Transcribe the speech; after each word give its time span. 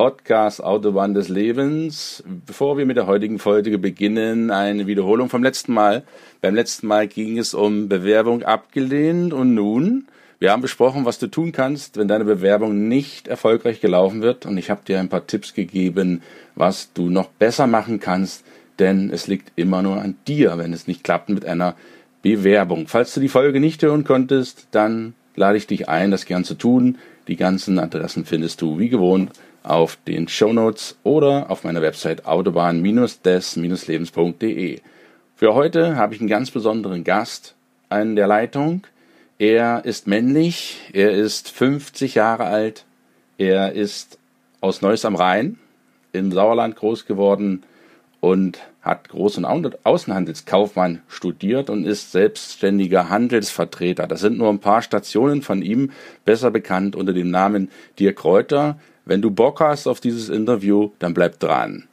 Podcast 0.00 0.64
Autobahn 0.64 1.12
des 1.12 1.28
Lebens. 1.28 2.24
Bevor 2.46 2.78
wir 2.78 2.86
mit 2.86 2.96
der 2.96 3.06
heutigen 3.06 3.38
Folge 3.38 3.76
beginnen, 3.76 4.50
eine 4.50 4.86
Wiederholung 4.86 5.28
vom 5.28 5.42
letzten 5.42 5.74
Mal. 5.74 6.04
Beim 6.40 6.54
letzten 6.54 6.86
Mal 6.86 7.06
ging 7.06 7.36
es 7.36 7.52
um 7.52 7.90
Bewerbung 7.90 8.42
abgelehnt 8.42 9.34
und 9.34 9.52
nun, 9.52 10.06
wir 10.38 10.52
haben 10.52 10.62
besprochen, 10.62 11.04
was 11.04 11.18
du 11.18 11.26
tun 11.26 11.52
kannst, 11.52 11.98
wenn 11.98 12.08
deine 12.08 12.24
Bewerbung 12.24 12.88
nicht 12.88 13.28
erfolgreich 13.28 13.82
gelaufen 13.82 14.22
wird 14.22 14.46
und 14.46 14.56
ich 14.56 14.70
habe 14.70 14.80
dir 14.86 14.98
ein 15.00 15.10
paar 15.10 15.26
Tipps 15.26 15.52
gegeben, 15.52 16.22
was 16.54 16.94
du 16.94 17.10
noch 17.10 17.28
besser 17.28 17.66
machen 17.66 18.00
kannst, 18.00 18.42
denn 18.78 19.10
es 19.10 19.26
liegt 19.26 19.52
immer 19.56 19.82
nur 19.82 20.00
an 20.00 20.16
dir, 20.26 20.56
wenn 20.56 20.72
es 20.72 20.86
nicht 20.86 21.04
klappt 21.04 21.28
mit 21.28 21.44
einer 21.44 21.76
Bewerbung. 22.22 22.86
Falls 22.86 23.12
du 23.12 23.20
die 23.20 23.28
Folge 23.28 23.60
nicht 23.60 23.82
hören 23.82 24.04
konntest, 24.04 24.66
dann 24.70 25.12
lade 25.36 25.58
ich 25.58 25.66
dich 25.66 25.90
ein, 25.90 26.10
das 26.10 26.24
gern 26.24 26.44
zu 26.44 26.54
tun. 26.54 26.96
Die 27.28 27.36
ganzen 27.36 27.78
Adressen 27.78 28.24
findest 28.24 28.62
du 28.62 28.78
wie 28.78 28.88
gewohnt 28.88 29.30
auf 29.62 29.98
den 30.06 30.28
Show 30.28 30.52
Notes 30.52 30.98
oder 31.02 31.50
auf 31.50 31.64
meiner 31.64 31.82
Website 31.82 32.26
autobahn-des-lebens.de. 32.26 34.80
Für 35.36 35.54
heute 35.54 35.96
habe 35.96 36.14
ich 36.14 36.20
einen 36.20 36.28
ganz 36.28 36.50
besonderen 36.50 37.04
Gast 37.04 37.54
an 37.88 38.16
der 38.16 38.26
Leitung. 38.26 38.86
Er 39.38 39.84
ist 39.84 40.06
männlich, 40.06 40.90
er 40.92 41.12
ist 41.12 41.50
50 41.50 42.14
Jahre 42.14 42.44
alt, 42.44 42.84
er 43.38 43.72
ist 43.72 44.18
aus 44.60 44.82
Neuss 44.82 45.04
am 45.04 45.16
Rhein 45.16 45.58
im 46.12 46.32
Sauerland 46.32 46.76
groß 46.76 47.06
geworden 47.06 47.62
und 48.20 48.58
hat 48.82 49.10
Groß- 49.10 49.38
und 49.38 49.78
Außenhandelskaufmann 49.84 51.02
studiert 51.08 51.70
und 51.70 51.84
ist 51.84 52.12
selbstständiger 52.12 53.08
Handelsvertreter. 53.08 54.06
Das 54.06 54.20
sind 54.20 54.38
nur 54.38 54.48
ein 54.48 54.58
paar 54.58 54.82
Stationen 54.82 55.42
von 55.42 55.62
ihm, 55.62 55.90
besser 56.24 56.50
bekannt 56.50 56.96
unter 56.96 57.12
dem 57.12 57.30
Namen 57.30 57.70
Dirk 57.98 58.16
Kräuter. 58.16 58.78
Wenn 59.10 59.22
du 59.22 59.32
Bock 59.32 59.58
hast 59.58 59.88
auf 59.88 59.98
dieses 59.98 60.28
Interview, 60.28 60.92
dann 61.00 61.14
bleib 61.14 61.40
dran. 61.40 61.88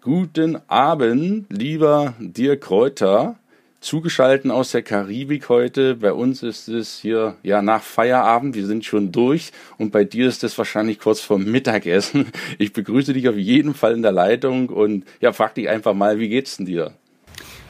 Guten 0.00 0.56
Abend, 0.68 1.46
lieber 1.48 2.14
Dirk 2.20 2.60
Kräuter. 2.60 3.34
Zugeschalten 3.80 4.52
aus 4.52 4.70
der 4.70 4.82
Karibik 4.82 5.48
heute. 5.48 5.96
Bei 5.96 6.12
uns 6.12 6.44
ist 6.44 6.68
es 6.68 7.00
hier 7.00 7.34
ja 7.42 7.62
nach 7.62 7.82
Feierabend. 7.82 8.54
Wir 8.54 8.66
sind 8.66 8.84
schon 8.84 9.10
durch 9.10 9.50
und 9.76 9.90
bei 9.90 10.04
dir 10.04 10.28
ist 10.28 10.44
es 10.44 10.56
wahrscheinlich 10.56 11.00
kurz 11.00 11.20
vor 11.20 11.40
Mittagessen. 11.40 12.28
Ich 12.58 12.72
begrüße 12.72 13.12
dich 13.12 13.28
auf 13.28 13.36
jeden 13.36 13.74
Fall 13.74 13.94
in 13.94 14.02
der 14.02 14.12
Leitung 14.12 14.68
und 14.68 15.04
ja, 15.20 15.32
frag 15.32 15.56
dich 15.56 15.68
einfach 15.68 15.94
mal, 15.94 16.20
wie 16.20 16.28
geht's 16.28 16.58
denn 16.58 16.66
dir? 16.66 16.92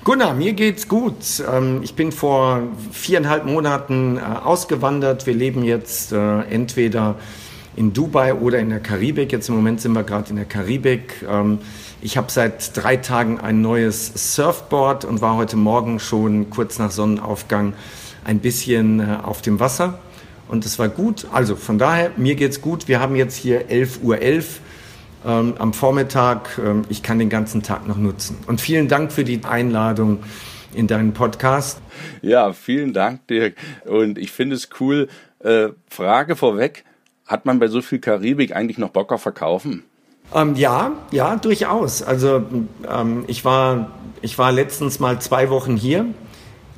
Gunnar, 0.06 0.34
mir 0.34 0.52
geht's 0.52 0.86
gut. 0.86 1.16
Ähm, 1.52 1.80
ich 1.82 1.96
bin 1.96 2.12
vor 2.12 2.62
viereinhalb 2.92 3.44
Monaten 3.44 4.18
äh, 4.18 4.20
ausgewandert. 4.20 5.26
Wir 5.26 5.34
leben 5.34 5.64
jetzt 5.64 6.12
äh, 6.12 6.42
entweder 6.42 7.16
in 7.74 7.92
Dubai 7.92 8.32
oder 8.34 8.60
in 8.60 8.70
der 8.70 8.78
Karibik. 8.78 9.32
Jetzt 9.32 9.48
im 9.48 9.56
Moment 9.56 9.80
sind 9.80 9.94
wir 9.94 10.04
gerade 10.04 10.30
in 10.30 10.36
der 10.36 10.44
Karibik. 10.44 11.24
Ähm, 11.28 11.58
ich 12.00 12.16
habe 12.16 12.30
seit 12.30 12.76
drei 12.76 12.98
Tagen 12.98 13.40
ein 13.40 13.62
neues 13.62 14.36
Surfboard 14.36 15.04
und 15.04 15.22
war 15.22 15.34
heute 15.34 15.56
Morgen 15.56 15.98
schon 15.98 16.50
kurz 16.50 16.78
nach 16.78 16.92
Sonnenaufgang 16.92 17.72
ein 18.24 18.38
bisschen 18.38 19.00
äh, 19.00 19.18
auf 19.24 19.42
dem 19.42 19.58
Wasser. 19.58 19.98
Und 20.46 20.64
es 20.64 20.78
war 20.78 20.88
gut. 20.88 21.26
Also 21.32 21.56
von 21.56 21.78
daher, 21.78 22.12
mir 22.16 22.36
geht's 22.36 22.60
gut. 22.60 22.86
Wir 22.86 23.00
haben 23.00 23.16
jetzt 23.16 23.34
hier 23.34 23.70
11.11 23.70 24.02
Uhr. 24.04 24.18
.11 25.26 25.40
ähm, 25.40 25.54
am 25.58 25.72
Vormittag. 25.72 26.58
Ähm, 26.58 26.84
ich 26.88 27.02
kann 27.02 27.18
den 27.18 27.28
ganzen 27.28 27.62
Tag 27.62 27.86
noch 27.86 27.96
nutzen. 27.96 28.38
Und 28.46 28.60
vielen 28.60 28.88
Dank 28.88 29.12
für 29.12 29.24
die 29.24 29.44
Einladung 29.44 30.20
in 30.72 30.86
deinen 30.86 31.12
Podcast. 31.12 31.80
Ja, 32.22 32.52
vielen 32.52 32.92
Dank, 32.92 33.26
Dirk. 33.28 33.56
Und 33.84 34.18
ich 34.18 34.30
finde 34.32 34.56
es 34.56 34.68
cool. 34.80 35.08
Äh, 35.40 35.68
Frage 35.88 36.36
vorweg. 36.36 36.84
Hat 37.26 37.44
man 37.44 37.58
bei 37.58 37.66
so 37.68 37.82
viel 37.82 37.98
Karibik 37.98 38.54
eigentlich 38.54 38.78
noch 38.78 38.90
Bock 38.90 39.12
auf 39.12 39.22
Verkaufen? 39.22 39.82
Ähm, 40.34 40.54
ja, 40.54 40.92
ja, 41.10 41.36
durchaus. 41.36 42.02
Also 42.02 42.44
ähm, 42.88 43.24
ich, 43.26 43.44
war, 43.44 43.90
ich 44.22 44.38
war 44.38 44.52
letztens 44.52 44.98
mal 45.00 45.20
zwei 45.20 45.50
Wochen 45.50 45.76
hier 45.76 46.06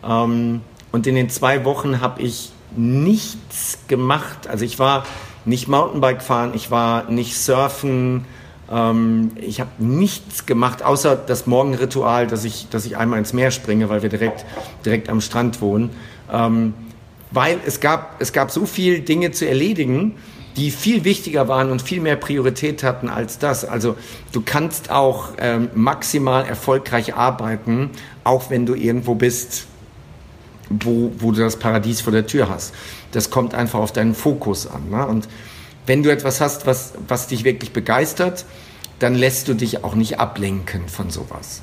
ähm, 0.07 0.61
und 0.93 1.07
in 1.07 1.15
den 1.15 1.29
zwei 1.29 1.65
Wochen 1.65 2.01
habe 2.01 2.23
ich 2.23 2.53
nichts 2.77 3.79
gemacht. 3.89 4.47
Also 4.49 4.65
ich 4.65 4.79
war 4.79 5.05
nicht 5.45 5.69
Mountainbike 5.69 6.23
fahren, 6.23 6.53
ich 6.55 6.71
war 6.71 7.11
nicht 7.11 7.37
surfen, 7.37 8.25
ähm, 8.73 9.33
ich 9.41 9.61
habe 9.61 9.71
nichts 9.79 10.47
gemacht, 10.47 10.83
außer 10.83 11.17
das 11.17 11.47
Morgenritual, 11.47 12.27
dass 12.27 12.45
ich, 12.45 12.69
dass 12.71 12.85
ich 12.85 12.97
einmal 12.97 13.19
ins 13.19 13.33
Meer 13.33 13.51
springe, 13.51 13.89
weil 13.89 14.03
wir 14.03 14.09
direkt, 14.09 14.45
direkt 14.85 15.09
am 15.09 15.21
Strand 15.21 15.61
wohnen. 15.61 15.91
Ähm, 16.33 16.75
weil 17.31 17.59
es 17.67 17.81
gab, 17.81 18.21
es 18.21 18.33
gab 18.33 18.51
so 18.51 18.67
viele 18.67 19.01
Dinge 19.01 19.33
zu 19.33 19.47
erledigen, 19.47 20.15
die 20.57 20.71
viel 20.71 21.05
wichtiger 21.05 21.47
waren 21.47 21.71
und 21.71 21.83
viel 21.83 22.01
mehr 22.01 22.17
Priorität 22.17 22.83
hatten 22.83 23.09
als 23.09 23.39
das. 23.39 23.65
Also 23.65 23.97
du 24.33 24.43
kannst 24.45 24.91
auch 24.91 25.31
ähm, 25.39 25.71
maximal 25.75 26.45
erfolgreich 26.45 27.15
arbeiten, 27.15 27.91
auch 28.25 28.51
wenn 28.51 28.67
du 28.67 28.75
irgendwo 28.75 29.15
bist, 29.15 29.67
wo, 30.69 31.13
wo 31.19 31.33
du 31.33 31.41
das 31.41 31.57
Paradies 31.57 32.01
vor 32.01 32.13
der 32.13 32.27
Tür 32.27 32.49
hast. 32.49 32.75
Das 33.13 33.31
kommt 33.31 33.55
einfach 33.55 33.79
auf 33.79 33.93
deinen 33.93 34.15
Fokus 34.15 34.67
an. 34.67 34.91
Ne? 34.91 35.07
Und 35.07 35.29
wenn 35.89 36.03
du 36.03 36.13
etwas 36.13 36.41
hast, 36.41 36.67
was, 36.67 36.93
was 37.09 37.27
dich 37.29 37.45
wirklich 37.45 37.73
begeistert, 37.73 38.45
dann 38.99 39.15
lässt 39.15 39.49
du 39.49 39.55
dich 39.55 39.85
auch 39.85 39.95
nicht 39.95 40.21
ablenken 40.21 40.89
von 40.89 41.11
sowas. 41.11 41.63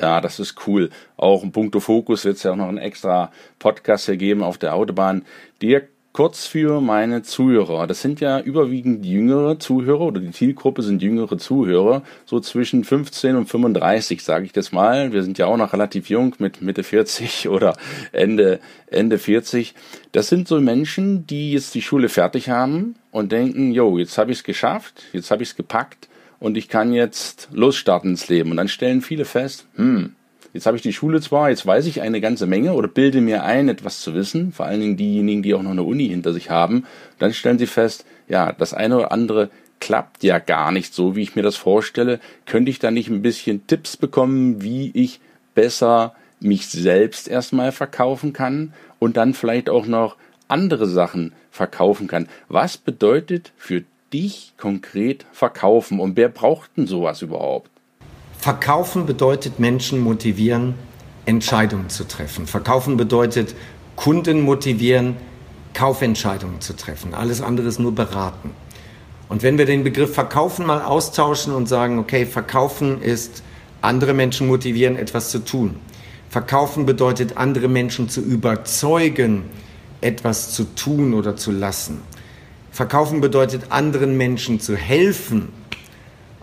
Ja, 0.00 0.20
das 0.20 0.38
ist 0.38 0.66
cool. 0.66 0.90
Auch 1.16 1.42
in 1.42 1.50
puncto 1.50 1.80
Fokus 1.80 2.24
wird 2.24 2.36
es 2.36 2.44
ja 2.44 2.52
auch 2.52 2.56
noch 2.56 2.68
einen 2.68 2.78
extra 2.78 3.32
Podcast 3.58 4.08
ergeben 4.08 4.44
auf 4.44 4.58
der 4.58 4.74
Autobahn. 4.74 5.24
Dirk 5.60 5.88
Kurz 6.12 6.46
für 6.46 6.80
meine 6.80 7.22
Zuhörer. 7.22 7.86
Das 7.86 8.02
sind 8.02 8.20
ja 8.20 8.40
überwiegend 8.40 9.04
jüngere 9.04 9.58
Zuhörer 9.58 10.00
oder 10.00 10.20
die 10.20 10.32
Zielgruppe 10.32 10.82
sind 10.82 11.02
jüngere 11.02 11.38
Zuhörer, 11.38 12.02
so 12.24 12.40
zwischen 12.40 12.82
15 12.82 13.36
und 13.36 13.46
35, 13.46 14.24
sage 14.24 14.46
ich 14.46 14.52
das 14.52 14.72
mal. 14.72 15.12
Wir 15.12 15.22
sind 15.22 15.38
ja 15.38 15.46
auch 15.46 15.56
noch 15.56 15.72
relativ 15.72 16.08
jung 16.08 16.34
mit 16.38 16.60
Mitte 16.62 16.82
40 16.82 17.48
oder 17.50 17.76
Ende, 18.10 18.58
Ende 18.88 19.18
40. 19.18 19.74
Das 20.10 20.28
sind 20.28 20.48
so 20.48 20.60
Menschen, 20.60 21.26
die 21.26 21.52
jetzt 21.52 21.74
die 21.74 21.82
Schule 21.82 22.08
fertig 22.08 22.48
haben 22.48 22.96
und 23.12 23.30
denken, 23.30 23.72
jo, 23.72 23.98
jetzt 23.98 24.18
habe 24.18 24.32
ich 24.32 24.38
es 24.38 24.44
geschafft, 24.44 25.04
jetzt 25.12 25.30
habe 25.30 25.42
ich 25.42 25.50
es 25.50 25.56
gepackt 25.56 26.08
und 26.40 26.56
ich 26.56 26.68
kann 26.68 26.92
jetzt 26.92 27.48
losstarten 27.52 28.12
ins 28.12 28.28
Leben. 28.28 28.50
Und 28.50 28.56
dann 28.56 28.68
stellen 28.68 29.02
viele 29.02 29.24
fest, 29.24 29.66
hm, 29.76 30.14
Jetzt 30.52 30.66
habe 30.66 30.76
ich 30.76 30.82
die 30.82 30.92
Schule 30.92 31.20
zwar, 31.20 31.50
jetzt 31.50 31.66
weiß 31.66 31.86
ich 31.86 32.00
eine 32.00 32.20
ganze 32.20 32.46
Menge 32.46 32.72
oder 32.72 32.88
bilde 32.88 33.20
mir 33.20 33.44
ein, 33.44 33.68
etwas 33.68 34.00
zu 34.00 34.14
wissen, 34.14 34.52
vor 34.52 34.66
allen 34.66 34.80
Dingen 34.80 34.96
diejenigen, 34.96 35.42
die 35.42 35.54
auch 35.54 35.62
noch 35.62 35.72
eine 35.72 35.82
Uni 35.82 36.08
hinter 36.08 36.32
sich 36.32 36.50
haben. 36.50 36.84
Dann 37.18 37.34
stellen 37.34 37.58
sie 37.58 37.66
fest, 37.66 38.06
ja, 38.28 38.52
das 38.52 38.72
eine 38.74 38.96
oder 38.96 39.12
andere 39.12 39.50
klappt 39.80 40.24
ja 40.24 40.38
gar 40.38 40.72
nicht 40.72 40.94
so, 40.94 41.16
wie 41.16 41.22
ich 41.22 41.36
mir 41.36 41.42
das 41.42 41.56
vorstelle. 41.56 42.20
Könnte 42.46 42.70
ich 42.70 42.78
da 42.78 42.90
nicht 42.90 43.08
ein 43.08 43.22
bisschen 43.22 43.66
Tipps 43.66 43.96
bekommen, 43.96 44.62
wie 44.62 44.90
ich 44.94 45.20
besser 45.54 46.14
mich 46.40 46.66
selbst 46.68 47.28
erstmal 47.28 47.72
verkaufen 47.72 48.32
kann 48.32 48.72
und 48.98 49.16
dann 49.16 49.34
vielleicht 49.34 49.68
auch 49.68 49.86
noch 49.86 50.16
andere 50.48 50.86
Sachen 50.86 51.32
verkaufen 51.50 52.06
kann? 52.06 52.28
Was 52.48 52.76
bedeutet 52.76 53.52
für 53.56 53.84
dich 54.12 54.54
konkret 54.56 55.26
verkaufen 55.32 56.00
und 56.00 56.16
wer 56.16 56.28
braucht 56.28 56.70
denn 56.76 56.86
sowas 56.86 57.22
überhaupt? 57.22 57.70
Verkaufen 58.38 59.04
bedeutet 59.04 59.58
Menschen 59.58 59.98
motivieren, 59.98 60.74
Entscheidungen 61.26 61.90
zu 61.90 62.06
treffen. 62.06 62.46
Verkaufen 62.46 62.96
bedeutet 62.96 63.54
Kunden 63.96 64.40
motivieren, 64.42 65.16
Kaufentscheidungen 65.74 66.60
zu 66.60 66.74
treffen. 66.74 67.14
Alles 67.14 67.42
andere 67.42 67.66
ist 67.66 67.80
nur 67.80 67.94
beraten. 67.94 68.52
Und 69.28 69.42
wenn 69.42 69.58
wir 69.58 69.66
den 69.66 69.84
Begriff 69.84 70.14
Verkaufen 70.14 70.64
mal 70.64 70.82
austauschen 70.82 71.52
und 71.52 71.68
sagen, 71.68 71.98
okay, 71.98 72.24
Verkaufen 72.24 73.02
ist 73.02 73.42
andere 73.82 74.14
Menschen 74.14 74.46
motivieren, 74.46 74.96
etwas 74.96 75.30
zu 75.30 75.40
tun. 75.44 75.76
Verkaufen 76.30 76.86
bedeutet 76.86 77.36
andere 77.36 77.68
Menschen 77.68 78.08
zu 78.08 78.20
überzeugen, 78.20 79.44
etwas 80.00 80.52
zu 80.52 80.64
tun 80.74 81.12
oder 81.12 81.36
zu 81.36 81.50
lassen. 81.50 82.00
Verkaufen 82.70 83.20
bedeutet 83.20 83.70
anderen 83.70 84.16
Menschen 84.16 84.60
zu 84.60 84.76
helfen, 84.76 85.48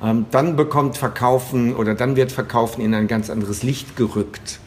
dann 0.01 0.55
bekommt 0.55 0.97
Verkaufen 0.97 1.75
oder 1.75 1.95
dann 1.95 2.15
wird 2.15 2.31
Verkaufen 2.31 2.81
in 2.81 2.93
ein 2.93 3.07
ganz 3.07 3.29
anderes 3.29 3.63
Licht 3.63 3.95
gerückt. 3.95 4.59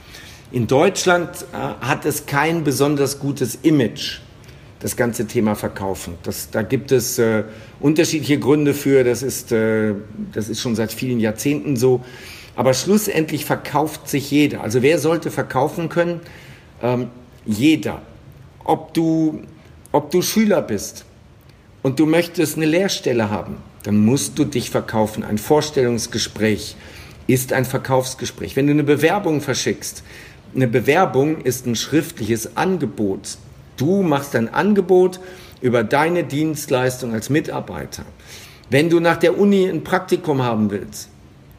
In 0.51 0.67
Deutschland 0.67 1.45
äh, 1.53 1.57
hat 1.85 2.07
es 2.07 2.25
kein 2.25 2.65
besonders 2.65 3.19
gutes 3.19 3.57
Image 3.63 4.21
das 4.81 4.97
ganze 4.97 5.27
Thema 5.27 5.55
Verkaufen. 5.55 6.15
Das, 6.23 6.51
da 6.51 6.63
gibt 6.63 6.93
es 6.93 7.19
äh, 7.19 7.45
unterschiedliche 7.81 8.39
Gründe 8.39 8.75
für, 8.75 9.05
das 9.05 9.23
ist, 9.23 9.53
äh, 9.53 9.95
das 10.33 10.49
ist 10.49 10.61
schon 10.61 10.77
seit 10.77 10.93
vielen 10.93 11.21
Jahrzehnten 11.21 11.77
so. 11.77 12.03
Aber 12.57 12.75
schlussendlich 12.75 13.45
verkauft 13.45 14.09
sich 14.09 14.31
jeder. 14.31 14.63
Also 14.63 14.83
wer 14.83 14.99
sollte 14.99 15.31
verkaufen 15.31 15.89
können? 15.89 16.21
Ähm, 16.83 17.09
jeder. 17.45 18.03
Ob 18.65 18.95
du, 18.95 19.43
ob 19.93 20.11
du 20.11 20.23
Schüler 20.23 20.63
bist 20.63 21.05
und 21.83 21.99
du 21.99 22.07
möchtest 22.07 22.57
eine 22.57 22.67
Lehrstelle 22.67 23.31
haben, 23.31 23.59
dann 23.83 24.05
musst 24.05 24.39
du 24.39 24.45
dich 24.45 24.71
verkaufen. 24.71 25.25
Ein 25.25 25.39
Vorstellungsgespräch 25.39 26.77
ist 27.27 27.53
ein 27.53 27.65
Verkaufsgespräch. 27.65 28.57
Wenn 28.57 28.67
du 28.67 28.73
eine 28.73 28.85
Bewerbung 28.85 29.41
verschickst, 29.41 30.03
eine 30.55 30.67
Bewerbung 30.67 31.43
ist 31.43 31.67
ein 31.67 31.77
schriftliches 31.77 32.57
Angebot. 32.57 33.37
Du 33.77 34.03
machst 34.03 34.35
ein 34.35 34.53
Angebot 34.53 35.21
über 35.61 35.85
deine 35.85 36.25
Dienstleistung 36.25 37.13
als 37.13 37.31
Mitarbeiter. 37.31 38.05
Wenn 38.71 38.91
du 38.91 39.01
nach 39.01 39.17
der 39.17 39.39
Uni 39.39 39.69
ein 39.69 39.85
Praktikum 39.85 40.43
haben 40.43 40.71
willst, 40.71 41.11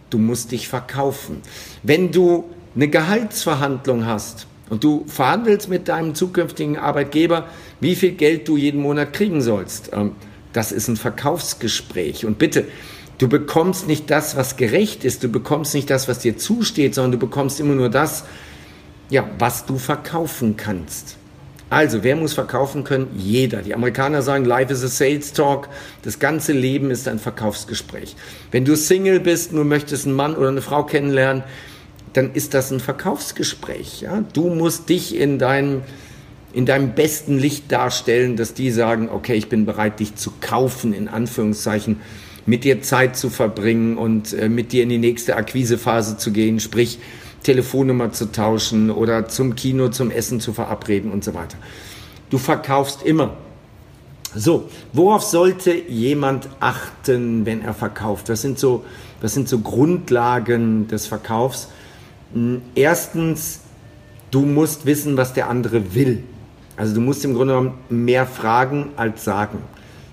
du 0.09 0.17
musst 0.17 0.51
dich 0.51 0.67
verkaufen. 0.67 1.41
Wenn 1.83 2.11
du 2.11 2.45
eine 2.75 2.87
Gehaltsverhandlung 2.87 4.05
hast 4.05 4.47
und 4.69 4.83
du 4.83 5.05
verhandelst 5.07 5.69
mit 5.69 5.87
deinem 5.87 6.15
zukünftigen 6.15 6.77
Arbeitgeber, 6.77 7.45
wie 7.79 7.95
viel 7.95 8.11
Geld 8.11 8.47
du 8.47 8.57
jeden 8.57 8.81
Monat 8.81 9.13
kriegen 9.13 9.41
sollst, 9.41 9.91
ähm, 9.93 10.11
das 10.53 10.71
ist 10.71 10.87
ein 10.87 10.97
Verkaufsgespräch. 10.97 12.25
Und 12.25 12.37
bitte, 12.37 12.65
du 13.17 13.27
bekommst 13.27 13.87
nicht 13.87 14.09
das, 14.09 14.35
was 14.35 14.57
gerecht 14.57 15.03
ist, 15.03 15.23
du 15.23 15.29
bekommst 15.29 15.73
nicht 15.73 15.89
das, 15.89 16.07
was 16.07 16.19
dir 16.19 16.37
zusteht, 16.37 16.95
sondern 16.95 17.13
du 17.13 17.17
bekommst 17.19 17.59
immer 17.59 17.75
nur 17.75 17.89
das, 17.89 18.23
ja, 19.09 19.27
was 19.39 19.65
du 19.65 19.77
verkaufen 19.77 20.55
kannst. 20.57 21.17
Also, 21.71 22.03
wer 22.03 22.15
muss 22.15 22.33
verkaufen 22.33 22.83
können? 22.83 23.07
Jeder. 23.15 23.61
Die 23.61 23.75
Amerikaner 23.75 24.23
sagen, 24.23 24.43
Life 24.43 24.73
is 24.73 24.83
a 24.83 24.87
Sales 24.87 25.33
Talk. 25.33 25.69
Das 26.01 26.17
ganze 26.17 26.51
Leben 26.51 26.89
ist 26.89 27.07
ein 27.07 27.19
Verkaufsgespräch. 27.19 28.15
Wenn 28.49 28.65
du 28.65 28.75
Single 28.75 29.19
bist, 29.19 29.53
nur 29.53 29.65
möchtest 29.65 30.07
einen 30.07 30.15
Mann 30.15 30.35
oder 30.35 30.47
eine 30.47 30.63
Frau 30.63 30.83
kennenlernen, 30.83 31.43
dann 32.13 32.33
ist 32.33 32.55
das 32.55 32.71
ein 32.71 32.79
Verkaufsgespräch. 32.79 34.01
Ja? 34.01 34.23
Du 34.33 34.49
musst 34.49 34.89
dich 34.89 35.15
in 35.15 35.37
deinem, 35.37 35.83
in 36.53 36.65
deinem 36.65 36.95
besten 36.95 37.37
Licht 37.37 37.71
darstellen, 37.71 38.35
dass 38.35 38.53
die 38.53 38.71
sagen, 38.71 39.09
okay, 39.09 39.35
ich 39.35 39.49
bin 39.49 39.65
bereit, 39.65 39.99
dich 39.99 40.15
zu 40.15 40.31
kaufen, 40.41 40.93
in 40.93 41.07
Anführungszeichen, 41.07 42.01
mit 42.45 42.63
dir 42.63 42.81
Zeit 42.81 43.15
zu 43.15 43.29
verbringen 43.29 43.97
und 43.97 44.33
äh, 44.33 44.49
mit 44.49 44.71
dir 44.71 44.83
in 44.83 44.89
die 44.89 44.97
nächste 44.97 45.35
Akquisephase 45.35 46.17
zu 46.17 46.31
gehen, 46.31 46.59
sprich, 46.59 46.99
Telefonnummer 47.43 48.11
zu 48.11 48.31
tauschen 48.31 48.91
oder 48.91 49.27
zum 49.27 49.55
Kino, 49.55 49.89
zum 49.89 50.11
Essen 50.11 50.41
zu 50.41 50.51
verabreden 50.53 51.11
und 51.11 51.23
so 51.23 51.33
weiter. 51.33 51.57
Du 52.29 52.37
verkaufst 52.37 53.03
immer. 53.03 53.37
So, 54.35 54.69
worauf 54.93 55.23
sollte 55.23 55.73
jemand 55.73 56.49
achten, 56.59 57.45
wenn 57.45 57.61
er 57.61 57.73
verkauft? 57.73 58.29
Das 58.29 58.41
sind 58.41 58.59
so, 58.59 58.83
das 59.21 59.33
sind 59.33 59.49
so 59.49 59.59
Grundlagen 59.59 60.87
des 60.87 61.07
Verkaufs. 61.07 61.69
Hm, 62.33 62.61
erstens, 62.75 63.61
du 64.29 64.41
musst 64.41 64.85
wissen, 64.85 65.17
was 65.17 65.33
der 65.33 65.49
andere 65.49 65.95
will. 65.95 66.23
Also 66.79 66.95
du 66.95 67.01
musst 67.01 67.25
im 67.25 67.35
Grunde 67.35 67.53
genommen 67.55 67.77
mehr 67.89 68.25
fragen 68.25 68.91
als 68.95 69.25
sagen. 69.25 69.59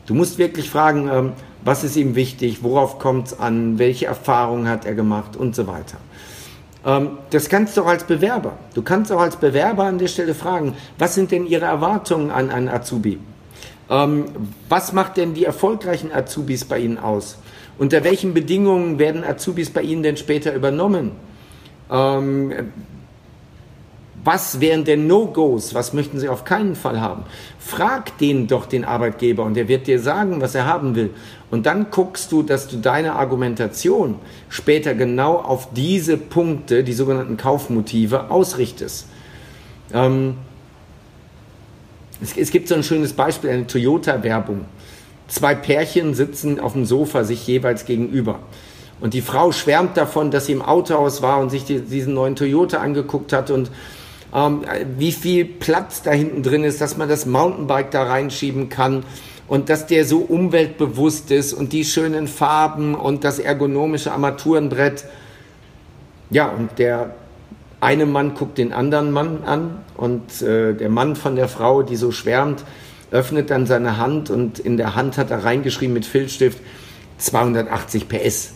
Du 0.07 0.15
musst 0.15 0.37
wirklich 0.37 0.69
fragen, 0.69 1.09
ähm, 1.09 1.33
was 1.65 1.85
ist 1.85 1.97
ihm 1.97 2.17
wichtig, 2.17 2.65
worauf 2.65 2.99
kommt 2.99 3.29
es 3.29 3.39
an, 3.39 3.79
welche 3.79 4.07
Erfahrungen 4.07 4.69
hat 4.69 4.85
er 4.85 4.95
gemacht 4.95 5.37
und 5.37 5.55
so 5.55 5.69
weiter. 5.69 5.99
Ähm, 6.85 7.19
das 7.31 7.49
kannst 7.49 7.77
du 7.77 7.83
auch 7.83 7.87
als 7.87 8.03
Bewerber. 8.03 8.55
Du 8.75 8.83
kannst 8.83 9.13
auch 9.13 9.21
als 9.21 9.37
Bewerber 9.37 9.85
an 9.85 9.99
der 9.99 10.09
Stelle 10.09 10.35
fragen, 10.35 10.75
was 10.99 11.15
sind 11.15 11.31
denn 11.31 11.47
Ihre 11.47 11.67
Erwartungen 11.67 12.33
an 12.33 12.51
einen 12.51 12.69
Azubi? 12.69 13.21
Ähm, 13.89 14.25
was 14.69 14.93
macht 14.93 15.19
denn 15.19 15.35
die 15.35 15.45
erfolgreichen 15.45 16.11
Azubis 16.13 16.65
bei 16.65 16.81
Ihnen 16.81 16.99
aus? 16.99 17.39
Unter 17.79 18.03
welchen 18.03 18.35
Bedingungen 18.35 18.99
werden 18.99 19.23
Azubis 19.23 19.71
bei 19.71 19.83
Ihnen 19.83 20.03
denn 20.03 20.17
später 20.17 20.53
übernommen? 20.53 21.13
Ähm, 21.93 22.73
was 24.27 24.61
wären 24.61 24.85
denn 24.85 25.07
No-Gos? 25.07 25.73
Was 25.73 25.93
möchten 25.93 26.19
Sie 26.19 26.29
auf 26.29 26.45
keinen 26.45 26.75
Fall 26.75 27.01
haben? 27.01 27.23
Frag 27.61 28.19
den 28.19 28.49
doch 28.49 28.67
den 28.67 28.85
Arbeitgeber 28.85 29.45
und 29.45 29.57
er 29.57 29.69
wird 29.69 29.87
dir 29.87 30.01
sagen, 30.01 30.41
was 30.41 30.57
er 30.57 30.67
haben 30.67 30.97
will. 30.97 31.11
Und 31.53 31.65
dann 31.65 31.93
guckst 31.93 32.33
du, 32.33 32.43
dass 32.43 32.67
du 32.67 32.79
deine 32.79 33.15
Argumentation 33.15 34.17
später 34.49 34.95
genau 34.95 35.37
auf 35.37 35.69
diese 35.75 36.17
Punkte, 36.17 36.83
die 36.83 36.93
sogenannten 36.93 37.37
Kaufmotive, 37.37 38.31
ausrichtest. 38.31 39.07
Ähm, 39.95 40.35
es, 42.21 42.37
es 42.37 42.51
gibt 42.51 42.67
so 42.67 42.75
ein 42.75 42.83
schönes 42.83 43.13
Beispiel, 43.13 43.51
eine 43.51 43.69
Toyota-Werbung. 43.69 44.65
Zwei 45.29 45.55
Pärchen 45.55 46.15
sitzen 46.15 46.59
auf 46.59 46.73
dem 46.73 46.85
Sofa 46.85 47.23
sich 47.23 47.47
jeweils 47.47 47.85
gegenüber. 47.85 48.41
Und 49.01 49.15
die 49.15 49.21
Frau 49.21 49.53
schwärmt 49.53 49.97
davon, 49.97 50.33
dass 50.33 50.47
sie 50.47 50.53
im 50.53 50.63
Autohaus 50.63 51.23
war 51.23 51.39
und 51.39 51.51
sich 51.51 51.65
die, 51.65 51.81
diesen 51.81 52.15
neuen 52.15 52.35
Toyota 52.35 52.79
angeguckt 52.79 53.33
hat 53.33 53.53
und 53.53 53.71
ähm, 54.37 54.63
wie 54.99 55.13
viel 55.13 55.47
Platz 55.47 56.03
da 56.03 56.11
hinten 56.13 56.43
drin 56.43 56.63
ist, 56.63 56.81
dass 56.81 56.99
man 56.99 57.09
das 57.09 57.25
Mountainbike 57.25 57.91
da 57.91 58.03
reinschieben 58.03 58.69
kann 58.69 59.05
und 59.49 59.71
dass 59.71 59.87
der 59.87 60.05
so 60.05 60.19
umweltbewusst 60.19 61.31
ist 61.31 61.55
und 61.55 61.73
die 61.73 61.85
schönen 61.85 62.29
Farben 62.29 62.95
und 62.95 63.25
das 63.25 63.39
ergonomische 63.39 64.13
Armaturenbrett. 64.13 65.07
Ja, 66.31 66.49
und 66.49 66.79
der 66.79 67.15
eine 67.81 68.05
Mann 68.05 68.35
guckt 68.35 68.59
den 68.59 68.73
anderen 68.73 69.11
Mann 69.11 69.45
an 69.45 69.79
und 69.97 70.43
äh, 70.43 70.75
der 70.75 70.91
Mann 70.91 71.17
von 71.17 71.37
der 71.37 71.49
Frau, 71.49 71.83
die 71.83 71.97
so 71.97 72.13
schwärmt, 72.13 72.65
öffnet 73.11 73.51
dann 73.51 73.67
seine 73.67 73.97
Hand 73.97 74.29
und 74.29 74.59
in 74.59 74.77
der 74.77 74.95
Hand 74.95 75.17
hat 75.17 75.31
er 75.31 75.45
reingeschrieben 75.45 75.95
mit 75.95 76.05
Filzstift 76.05 76.59
280 77.19 78.09
PS. 78.09 78.55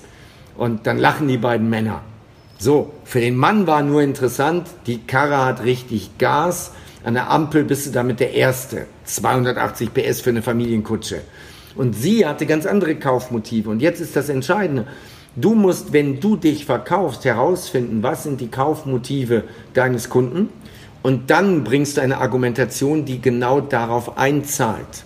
Und 0.56 0.86
dann 0.86 0.98
lachen 0.98 1.28
die 1.28 1.38
beiden 1.38 1.70
Männer. 1.70 2.02
So, 2.62 2.92
für 3.04 3.22
den 3.22 3.38
Mann 3.38 3.66
war 3.66 3.82
nur 3.82 4.02
interessant, 4.02 4.68
die 4.86 4.98
Karre 4.98 5.46
hat 5.46 5.64
richtig 5.64 6.18
Gas, 6.18 6.72
an 7.02 7.14
der 7.14 7.30
Ampel 7.30 7.64
bist 7.64 7.86
du 7.86 7.90
damit 7.90 8.20
der 8.20 8.34
Erste. 8.34 8.84
280 9.06 9.94
PS 9.94 10.20
für 10.20 10.28
eine 10.28 10.42
Familienkutsche. 10.42 11.22
Und 11.74 11.96
sie 11.96 12.26
hatte 12.26 12.44
ganz 12.44 12.66
andere 12.66 12.96
Kaufmotive. 12.96 13.70
Und 13.70 13.80
jetzt 13.80 14.02
ist 14.02 14.14
das 14.14 14.28
Entscheidende. 14.28 14.86
Du 15.36 15.54
musst, 15.54 15.94
wenn 15.94 16.20
du 16.20 16.36
dich 16.36 16.66
verkaufst, 16.66 17.24
herausfinden, 17.24 18.02
was 18.02 18.24
sind 18.24 18.42
die 18.42 18.48
Kaufmotive 18.48 19.44
deines 19.72 20.10
Kunden. 20.10 20.50
Und 21.02 21.30
dann 21.30 21.64
bringst 21.64 21.96
du 21.96 22.02
eine 22.02 22.18
Argumentation, 22.18 23.06
die 23.06 23.22
genau 23.22 23.62
darauf 23.62 24.18
einzahlt. 24.18 25.04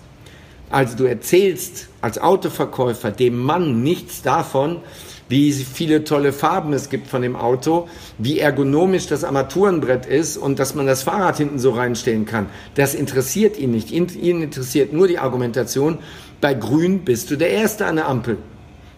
Also 0.71 0.97
du 0.97 1.05
erzählst 1.05 1.87
als 2.01 2.19
Autoverkäufer 2.19 3.13
dem 3.13 3.39
Mann 3.39 3.85
nichts 3.85 4.23
davon, 4.23 4.79
wie 5.29 5.53
viele 5.53 6.05
tolle 6.05 6.33
Farben 6.33 6.73
es 6.73 6.91
gibt 6.91 7.07
von 7.07 7.23
dem 7.23 7.37
Auto, 7.37 7.89
wie 8.19 8.39
ergonomisch 8.39 9.07
das 9.07 9.25
Armaturenbrett 9.25 10.07
ist 10.07 10.37
und 10.37 10.59
dass 10.59 10.75
man 10.75 10.87
das 10.87 11.03
Fahrrad 11.03 11.39
hinten 11.39 11.59
so 11.59 11.71
reinstellen 11.71 12.27
kann. 12.27 12.47
Das 12.75 12.95
interessiert 12.95 13.59
ihn 13.59 13.71
nicht. 13.71 13.91
Ihn 13.91 14.43
interessiert 14.43 14.93
nur 14.93 15.09
die 15.09 15.19
Argumentation, 15.19 15.99
bei 16.41 16.53
Grün 16.53 17.05
bist 17.05 17.31
du 17.31 17.37
der 17.37 17.51
Erste 17.51 17.87
an 17.87 17.97
der 17.97 18.09
Ampel. 18.09 18.37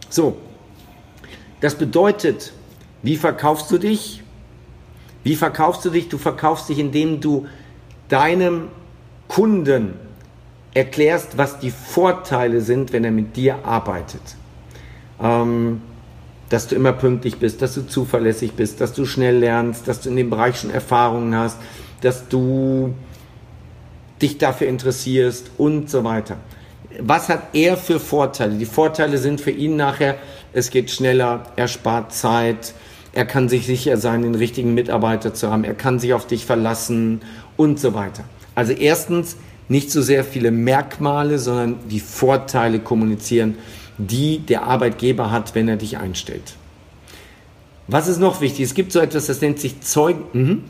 So, 0.09 0.37
das 1.61 1.77
bedeutet, 1.77 2.53
wie 3.03 3.17
verkaufst 3.17 3.71
du 3.71 3.79
dich? 3.79 4.23
Wie 5.23 5.37
verkaufst 5.37 5.85
du 5.85 5.91
dich? 5.91 6.09
Du 6.09 6.19
verkaufst 6.19 6.69
dich, 6.69 6.79
indem 6.79 7.21
du 7.21 7.47
deinem 8.09 8.69
Kunden 9.29 9.95
erklärst, 10.75 11.39
was 11.39 11.59
die 11.59 11.71
Vorteile 11.71 12.61
sind, 12.61 12.93
wenn 12.93 13.05
er 13.05 13.11
mit 13.11 13.37
dir 13.37 13.65
arbeitet. 13.65 14.21
Ähm, 15.21 15.83
dass 16.49 16.69
du 16.69 16.75
immer 16.75 16.93
pünktlich 16.93 17.37
bist, 17.37 17.63
dass 17.63 17.75
du 17.75 17.87
zuverlässig 17.87 18.53
bist, 18.53 18.81
dass 18.81 18.93
du 18.93 19.05
schnell 19.05 19.39
lernst, 19.39 19.89
dass 19.89 20.01
du 20.01 20.11
in 20.11 20.17
dem 20.17 20.31
Bereich 20.31 20.61
schon 20.61 20.71
Erfahrungen 20.71 21.35
hast, 21.35 21.59
dass 22.01 22.29
du 22.29 22.95
dich 24.23 24.39
dafür 24.39 24.69
interessierst 24.69 25.51
und 25.59 25.91
so 25.91 26.05
weiter. 26.05 26.37
Was 27.01 27.29
hat 27.29 27.49
er 27.53 27.77
für 27.77 28.01
Vorteile? 28.01 28.55
Die 28.55 28.65
Vorteile 28.65 29.19
sind 29.19 29.41
für 29.41 29.51
ihn 29.51 29.77
nachher, 29.77 30.17
es 30.53 30.71
geht 30.71 30.91
schneller, 30.91 31.43
er 31.57 31.69
spart 31.69 32.15
Zeit, 32.15 32.73
er 33.13 33.27
kann 33.27 33.49
sich 33.49 33.67
sicher 33.67 33.97
sein, 33.97 34.23
den 34.23 34.35
richtigen 34.35 34.75
Mitarbeiter 34.75 35.35
zu 35.35 35.51
haben, 35.51 35.65
er 35.65 35.75
kann 35.75 35.99
sich 35.99 36.15
auf 36.15 36.27
dich 36.27 36.47
verlassen 36.47 37.21
und 37.57 37.81
so 37.81 37.93
weiter. 37.93 38.25
Also 38.55 38.73
erstens, 38.73 39.37
nicht 39.69 39.91
so 39.91 40.01
sehr 40.01 40.23
viele 40.23 40.51
Merkmale, 40.51 41.39
sondern 41.39 41.89
die 41.89 42.01
Vorteile 42.01 42.79
kommunizieren 42.79 43.57
die 43.99 44.39
der 44.39 44.63
Arbeitgeber 44.65 45.31
hat, 45.31 45.55
wenn 45.55 45.69
er 45.69 45.77
dich 45.77 45.99
einstellt. 45.99 46.57
Was 47.89 48.09
ist 48.09 48.19
noch 48.19 48.41
wichtig? 48.41 48.65
Es 48.65 48.75
gibt 48.75 48.93
so 48.93 49.01
etwas, 49.01 49.27
das 49.27 49.41
nennt 49.41 49.61
sich 49.61 49.81
Zeugen. 49.81 50.25
Mhm. 50.33 50.65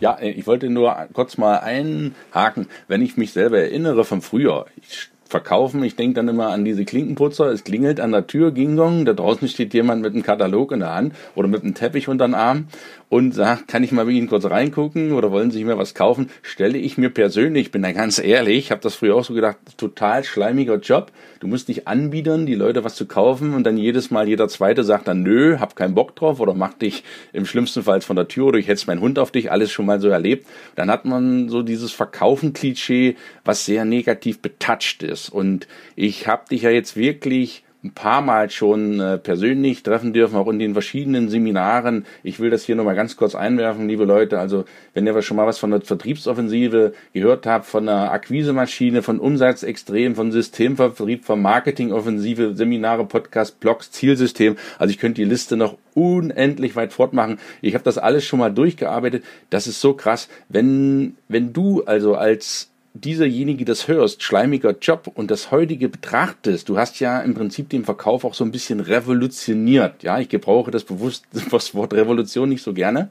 Ja, 0.00 0.18
ich 0.20 0.46
wollte 0.46 0.70
nur 0.70 0.94
kurz 1.12 1.38
mal 1.38 1.58
einhaken, 1.58 2.68
wenn 2.86 3.02
ich 3.02 3.16
mich 3.16 3.32
selber 3.32 3.58
erinnere 3.58 4.04
vom 4.04 4.22
Frühjahr. 4.22 4.66
Ich 4.76 5.08
verkaufen. 5.28 5.82
Ich 5.82 5.96
denke 5.96 6.14
dann 6.14 6.28
immer 6.28 6.48
an 6.48 6.64
diese 6.64 6.84
Klinkenputzer. 6.84 7.46
Es 7.46 7.64
klingelt 7.64 8.00
an 8.00 8.12
der 8.12 8.26
Tür, 8.26 8.50
Gingong. 8.50 9.04
Da 9.04 9.12
draußen 9.12 9.46
steht 9.48 9.74
jemand 9.74 10.02
mit 10.02 10.14
einem 10.14 10.22
Katalog 10.22 10.72
in 10.72 10.80
der 10.80 10.94
Hand 10.94 11.14
oder 11.34 11.48
mit 11.48 11.62
einem 11.62 11.74
Teppich 11.74 12.08
unter 12.08 12.26
den 12.26 12.34
Arm 12.34 12.68
und 13.08 13.34
sagt, 13.34 13.68
kann 13.68 13.82
ich 13.82 13.92
mal 13.92 14.04
bei 14.04 14.12
Ihnen 14.12 14.28
kurz 14.28 14.44
reingucken 14.44 15.12
oder 15.12 15.30
wollen 15.32 15.50
Sie 15.50 15.64
mir 15.64 15.78
was 15.78 15.94
kaufen? 15.94 16.30
Stelle 16.42 16.78
ich 16.78 16.98
mir 16.98 17.10
persönlich, 17.10 17.70
bin 17.70 17.82
da 17.82 17.92
ganz 17.92 18.18
ehrlich, 18.18 18.70
habe 18.70 18.82
das 18.82 18.96
früher 18.96 19.16
auch 19.16 19.24
so 19.24 19.34
gedacht, 19.34 19.56
total 19.76 20.24
schleimiger 20.24 20.76
Job. 20.76 21.10
Du 21.40 21.46
musst 21.46 21.68
dich 21.68 21.88
anbiedern, 21.88 22.44
die 22.44 22.54
Leute 22.54 22.84
was 22.84 22.96
zu 22.96 23.06
kaufen 23.06 23.54
und 23.54 23.64
dann 23.64 23.78
jedes 23.78 24.10
Mal 24.10 24.28
jeder 24.28 24.48
Zweite 24.48 24.84
sagt 24.84 25.08
dann, 25.08 25.22
nö, 25.22 25.58
hab 25.58 25.76
keinen 25.76 25.94
Bock 25.94 26.16
drauf 26.16 26.40
oder 26.40 26.54
mach 26.54 26.74
dich 26.74 27.04
im 27.32 27.46
schlimmsten 27.46 27.82
Fall 27.82 28.00
von 28.00 28.16
der 28.16 28.28
Tür 28.28 28.46
oder 28.46 28.58
ich 28.58 28.68
hetze 28.68 28.86
meinen 28.86 29.00
Hund 29.00 29.18
auf 29.18 29.30
dich, 29.30 29.50
alles 29.50 29.70
schon 29.70 29.86
mal 29.86 30.00
so 30.00 30.08
erlebt. 30.08 30.46
Dann 30.74 30.90
hat 30.90 31.04
man 31.04 31.48
so 31.48 31.62
dieses 31.62 31.92
Verkaufen-Klischee, 31.92 33.16
was 33.44 33.64
sehr 33.64 33.84
negativ 33.84 34.40
betatscht 34.40 35.02
ist. 35.02 35.17
Und 35.28 35.66
ich 35.96 36.28
habe 36.28 36.48
dich 36.50 36.62
ja 36.62 36.70
jetzt 36.70 36.96
wirklich 36.96 37.64
ein 37.84 37.92
paar 37.92 38.22
Mal 38.22 38.50
schon 38.50 38.98
äh, 38.98 39.18
persönlich 39.18 39.84
treffen 39.84 40.12
dürfen, 40.12 40.36
auch 40.36 40.48
in 40.48 40.58
den 40.58 40.72
verschiedenen 40.72 41.28
Seminaren. 41.28 42.06
Ich 42.24 42.40
will 42.40 42.50
das 42.50 42.64
hier 42.64 42.74
nochmal 42.74 42.96
ganz 42.96 43.16
kurz 43.16 43.36
einwerfen, 43.36 43.88
liebe 43.88 44.04
Leute. 44.04 44.40
Also, 44.40 44.64
wenn 44.94 45.06
ihr 45.06 45.22
schon 45.22 45.36
mal 45.36 45.46
was 45.46 45.58
von 45.58 45.70
der 45.70 45.80
Vertriebsoffensive 45.82 46.92
gehört 47.12 47.46
habt, 47.46 47.66
von 47.66 47.86
der 47.86 48.10
Akquisemaschine, 48.10 49.02
von 49.02 49.20
Umsatzextrem, 49.20 50.16
von 50.16 50.32
Systemvertrieb, 50.32 51.24
von 51.24 51.40
Marketingoffensive, 51.40 52.56
Seminare, 52.56 53.04
Podcast, 53.04 53.60
Blogs, 53.60 53.92
Zielsystem. 53.92 54.56
Also, 54.78 54.90
ich 54.90 54.98
könnte 54.98 55.22
die 55.22 55.28
Liste 55.28 55.56
noch 55.56 55.78
unendlich 55.94 56.74
weit 56.74 56.92
fortmachen. 56.92 57.38
Ich 57.62 57.74
habe 57.74 57.84
das 57.84 57.96
alles 57.96 58.24
schon 58.24 58.40
mal 58.40 58.52
durchgearbeitet. 58.52 59.22
Das 59.50 59.68
ist 59.68 59.80
so 59.80 59.94
krass. 59.94 60.28
Wenn, 60.48 61.16
wenn 61.28 61.52
du 61.52 61.84
also 61.84 62.16
als 62.16 62.70
dieserjenige 63.00 63.64
das 63.64 63.88
hörst, 63.88 64.22
schleimiger 64.22 64.76
Job 64.80 65.10
und 65.14 65.30
das 65.30 65.50
heutige 65.50 65.88
betrachtest, 65.88 66.68
du 66.68 66.78
hast 66.78 67.00
ja 67.00 67.20
im 67.20 67.34
Prinzip 67.34 67.68
den 67.68 67.84
Verkauf 67.84 68.24
auch 68.24 68.34
so 68.34 68.44
ein 68.44 68.52
bisschen 68.52 68.80
revolutioniert. 68.80 70.02
Ja, 70.02 70.18
ich 70.18 70.28
gebrauche 70.28 70.70
das 70.70 70.84
bewusst 70.84 71.24
das 71.50 71.74
Wort 71.74 71.94
Revolution 71.94 72.48
nicht 72.48 72.62
so 72.62 72.72
gerne, 72.72 73.10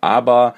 aber 0.00 0.54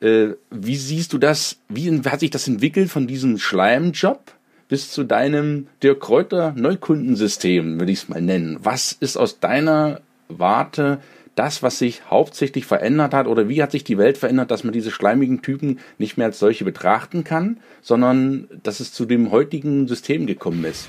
äh, 0.00 0.28
wie 0.50 0.76
siehst 0.76 1.12
du 1.12 1.18
das? 1.18 1.58
Wie 1.68 1.90
hat 2.00 2.20
sich 2.20 2.30
das 2.30 2.48
entwickelt 2.48 2.90
von 2.90 3.06
diesem 3.06 3.38
Schleimjob 3.38 4.20
bis 4.68 4.90
zu 4.90 5.04
deinem 5.04 5.66
Dirk 5.82 6.00
Kräuter 6.00 6.52
Neukundensystem, 6.56 7.78
würde 7.78 7.92
ich 7.92 8.02
es 8.02 8.08
mal 8.08 8.22
nennen? 8.22 8.58
Was 8.62 8.92
ist 8.92 9.16
aus 9.16 9.40
deiner 9.40 10.00
Warte 10.28 11.00
das, 11.34 11.62
was 11.62 11.78
sich 11.78 12.02
hauptsächlich 12.10 12.66
verändert 12.66 13.14
hat 13.14 13.26
oder 13.26 13.48
wie 13.48 13.62
hat 13.62 13.70
sich 13.70 13.84
die 13.84 13.98
Welt 13.98 14.18
verändert, 14.18 14.50
dass 14.50 14.64
man 14.64 14.72
diese 14.72 14.90
schleimigen 14.90 15.42
Typen 15.42 15.78
nicht 15.98 16.16
mehr 16.16 16.26
als 16.26 16.38
solche 16.38 16.64
betrachten 16.64 17.24
kann, 17.24 17.58
sondern 17.80 18.48
dass 18.62 18.80
es 18.80 18.92
zu 18.92 19.06
dem 19.06 19.30
heutigen 19.30 19.88
System 19.88 20.26
gekommen 20.26 20.64
ist? 20.64 20.88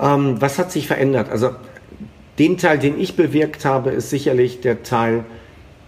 Ähm, 0.00 0.40
was 0.40 0.58
hat 0.58 0.72
sich 0.72 0.86
verändert? 0.86 1.28
Also 1.30 1.50
den 2.38 2.56
Teil, 2.56 2.78
den 2.78 2.98
ich 2.98 3.16
bewirkt 3.16 3.64
habe, 3.64 3.90
ist 3.90 4.10
sicherlich 4.10 4.60
der 4.60 4.82
Teil, 4.82 5.24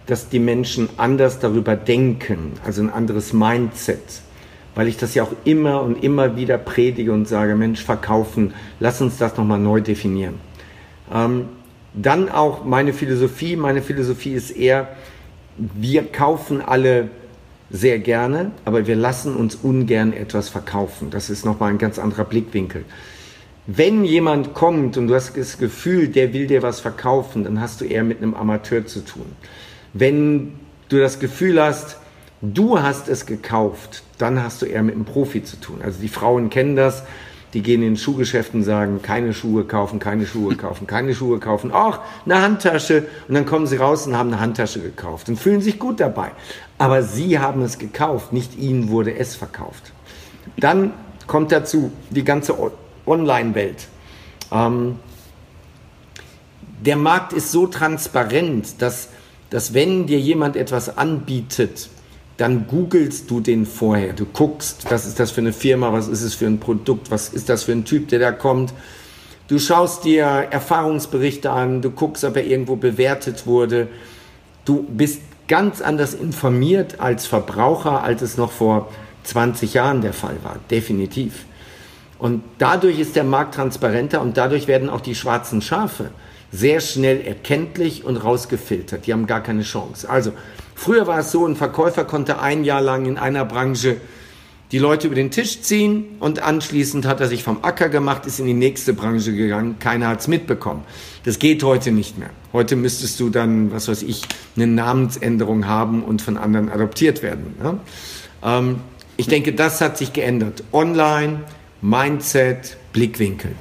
dass 0.05 0.29
die 0.29 0.39
Menschen 0.39 0.89
anders 0.97 1.39
darüber 1.39 1.75
denken, 1.75 2.53
also 2.65 2.81
ein 2.81 2.89
anderes 2.89 3.33
Mindset. 3.33 4.21
Weil 4.75 4.87
ich 4.87 4.97
das 4.97 5.13
ja 5.13 5.23
auch 5.23 5.33
immer 5.45 5.81
und 5.81 6.03
immer 6.03 6.35
wieder 6.35 6.57
predige 6.57 7.13
und 7.13 7.27
sage, 7.27 7.55
Mensch, 7.55 7.83
verkaufen, 7.83 8.53
lass 8.79 9.01
uns 9.01 9.17
das 9.17 9.37
nochmal 9.37 9.59
neu 9.59 9.81
definieren. 9.81 10.35
Ähm, 11.13 11.45
dann 11.93 12.29
auch 12.29 12.63
meine 12.63 12.93
Philosophie. 12.93 13.55
Meine 13.55 13.81
Philosophie 13.81 14.33
ist 14.33 14.51
eher, 14.51 14.89
wir 15.57 16.11
kaufen 16.11 16.61
alle 16.61 17.09
sehr 17.69 17.99
gerne, 17.99 18.51
aber 18.65 18.87
wir 18.87 18.95
lassen 18.95 19.35
uns 19.35 19.55
ungern 19.55 20.13
etwas 20.13 20.49
verkaufen. 20.49 21.09
Das 21.09 21.29
ist 21.29 21.45
nochmal 21.45 21.71
ein 21.71 21.77
ganz 21.77 21.97
anderer 21.99 22.23
Blickwinkel. 22.23 22.85
Wenn 23.65 24.03
jemand 24.03 24.53
kommt 24.53 24.97
und 24.97 25.07
du 25.07 25.15
hast 25.15 25.37
das 25.37 25.57
Gefühl, 25.57 26.09
der 26.09 26.33
will 26.33 26.47
dir 26.47 26.61
was 26.61 26.81
verkaufen, 26.81 27.45
dann 27.45 27.61
hast 27.61 27.81
du 27.81 27.85
eher 27.85 28.03
mit 28.03 28.21
einem 28.21 28.33
Amateur 28.33 28.85
zu 28.85 29.05
tun. 29.05 29.25
Wenn 29.93 30.53
du 30.89 30.99
das 30.99 31.19
Gefühl 31.19 31.61
hast, 31.61 31.97
du 32.41 32.81
hast 32.81 33.07
es 33.07 33.25
gekauft, 33.25 34.03
dann 34.17 34.43
hast 34.43 34.61
du 34.61 34.65
eher 34.65 34.83
mit 34.83 34.95
einem 34.95 35.05
Profi 35.05 35.43
zu 35.43 35.55
tun. 35.59 35.77
Also 35.81 36.01
die 36.01 36.09
Frauen 36.09 36.49
kennen 36.49 36.75
das 36.75 37.03
die 37.53 37.61
gehen 37.61 37.83
in 37.83 37.97
Schuhgeschäften 37.97 38.61
und 38.61 38.65
sagen, 38.65 39.01
keine 39.01 39.33
Schuhe 39.33 39.63
kaufen, 39.63 39.99
keine 39.99 40.25
Schuhe 40.25 40.55
kaufen, 40.55 40.87
keine 40.87 41.13
Schuhe 41.13 41.39
kaufen. 41.39 41.71
Ach, 41.73 41.99
eine 42.25 42.41
Handtasche. 42.41 43.05
Und 43.27 43.35
dann 43.35 43.45
kommen 43.45 43.67
sie 43.67 43.77
raus 43.77 44.07
und 44.07 44.17
haben 44.17 44.29
eine 44.29 44.39
Handtasche 44.39 44.79
gekauft 44.79 45.29
und 45.29 45.37
fühlen 45.37 45.61
sich 45.61 45.77
gut 45.77 45.99
dabei. 45.99 46.31
Aber 46.79 47.03
sie 47.03 47.37
haben 47.37 47.61
es 47.61 47.77
gekauft, 47.77 48.33
nicht 48.33 48.57
ihnen 48.57 48.89
wurde 48.89 49.15
es 49.15 49.35
verkauft. 49.35 49.91
Dann 50.57 50.93
kommt 51.27 51.51
dazu 51.51 51.91
die 52.09 52.23
ganze 52.23 52.55
Online-Welt. 53.05 53.87
Ähm, 54.51 54.97
der 56.83 56.97
Markt 56.97 57.33
ist 57.33 57.51
so 57.51 57.67
transparent, 57.67 58.81
dass, 58.81 59.09
dass 59.51 59.73
wenn 59.73 60.07
dir 60.07 60.19
jemand 60.19 60.55
etwas 60.55 60.97
anbietet, 60.97 61.89
dann 62.37 62.67
googelst 62.67 63.29
du 63.29 63.39
den 63.39 63.65
vorher. 63.65 64.13
Du 64.13 64.25
guckst, 64.25 64.89
was 64.89 65.05
ist 65.05 65.19
das 65.19 65.31
für 65.31 65.41
eine 65.41 65.53
Firma, 65.53 65.93
was 65.93 66.07
ist 66.07 66.23
es 66.23 66.33
für 66.33 66.45
ein 66.45 66.59
Produkt, 66.59 67.11
was 67.11 67.29
ist 67.29 67.49
das 67.49 67.63
für 67.63 67.73
ein 67.73 67.85
Typ, 67.85 68.07
der 68.09 68.19
da 68.19 68.31
kommt. 68.31 68.73
Du 69.47 69.59
schaust 69.59 70.03
dir 70.05 70.25
Erfahrungsberichte 70.25 71.51
an, 71.51 71.81
du 71.81 71.91
guckst, 71.91 72.23
ob 72.23 72.35
er 72.37 72.45
irgendwo 72.45 72.75
bewertet 72.75 73.45
wurde. 73.45 73.87
Du 74.65 74.83
bist 74.83 75.21
ganz 75.47 75.81
anders 75.81 76.13
informiert 76.13 76.99
als 76.99 77.27
Verbraucher, 77.27 78.03
als 78.03 78.21
es 78.21 78.37
noch 78.37 78.51
vor 78.51 78.89
20 79.23 79.73
Jahren 79.73 80.01
der 80.01 80.13
Fall 80.13 80.37
war, 80.43 80.57
definitiv. 80.71 81.45
Und 82.17 82.43
dadurch 82.57 82.99
ist 82.99 83.15
der 83.15 83.25
Markt 83.25 83.55
transparenter 83.55 84.21
und 84.21 84.37
dadurch 84.37 84.67
werden 84.67 84.89
auch 84.89 85.01
die 85.01 85.15
schwarzen 85.15 85.61
Schafe 85.61 86.11
sehr 86.51 86.79
schnell 86.79 87.19
erkenntlich 87.21 88.05
und 88.05 88.17
rausgefiltert. 88.17 89.07
Die 89.07 89.13
haben 89.13 89.27
gar 89.27 89.41
keine 89.41 89.63
Chance. 89.63 90.09
Also 90.09 90.31
Früher 90.83 91.07
war 91.07 91.19
es 91.19 91.31
so, 91.31 91.47
ein 91.47 91.55
Verkäufer 91.55 92.03
konnte 92.03 92.41
ein 92.41 92.65
Jahr 92.65 92.81
lang 92.81 93.05
in 93.05 93.17
einer 93.17 93.45
Branche 93.45 94.01
die 94.73 94.79
Leute 94.79 95.07
über 95.07 95.15
den 95.15 95.31
Tisch 95.31 95.61
ziehen 95.61 96.17
und 96.19 96.41
anschließend 96.41 97.05
hat 97.05 97.21
er 97.21 97.29
sich 97.29 97.41
vom 97.41 97.63
Acker 97.63 97.87
gemacht, 97.87 98.25
ist 98.25 98.41
in 98.41 98.47
die 98.47 98.53
nächste 98.53 98.91
Branche 98.91 99.33
gegangen, 99.33 99.79
keiner 99.79 100.09
hat 100.09 100.19
es 100.19 100.27
mitbekommen. 100.27 100.83
Das 101.23 101.39
geht 101.39 101.63
heute 101.63 101.93
nicht 101.93 102.17
mehr. 102.17 102.31
Heute 102.51 102.75
müsstest 102.75 103.17
du 103.21 103.29
dann, 103.29 103.71
was 103.71 103.87
weiß 103.87 104.03
ich, 104.03 104.23
eine 104.57 104.67
Namensänderung 104.67 105.67
haben 105.67 106.03
und 106.03 106.21
von 106.21 106.35
anderen 106.35 106.69
adoptiert 106.69 107.23
werden. 107.23 107.55
Ja? 107.63 108.59
Ähm, 108.59 108.81
ich 109.15 109.27
denke, 109.27 109.53
das 109.53 109.79
hat 109.79 109.97
sich 109.97 110.11
geändert. 110.11 110.65
Online, 110.73 111.43
Mindset, 111.81 112.75
Blickwinkel. 112.91 113.53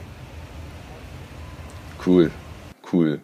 Cool, 2.04 2.32
cool. 2.92 3.20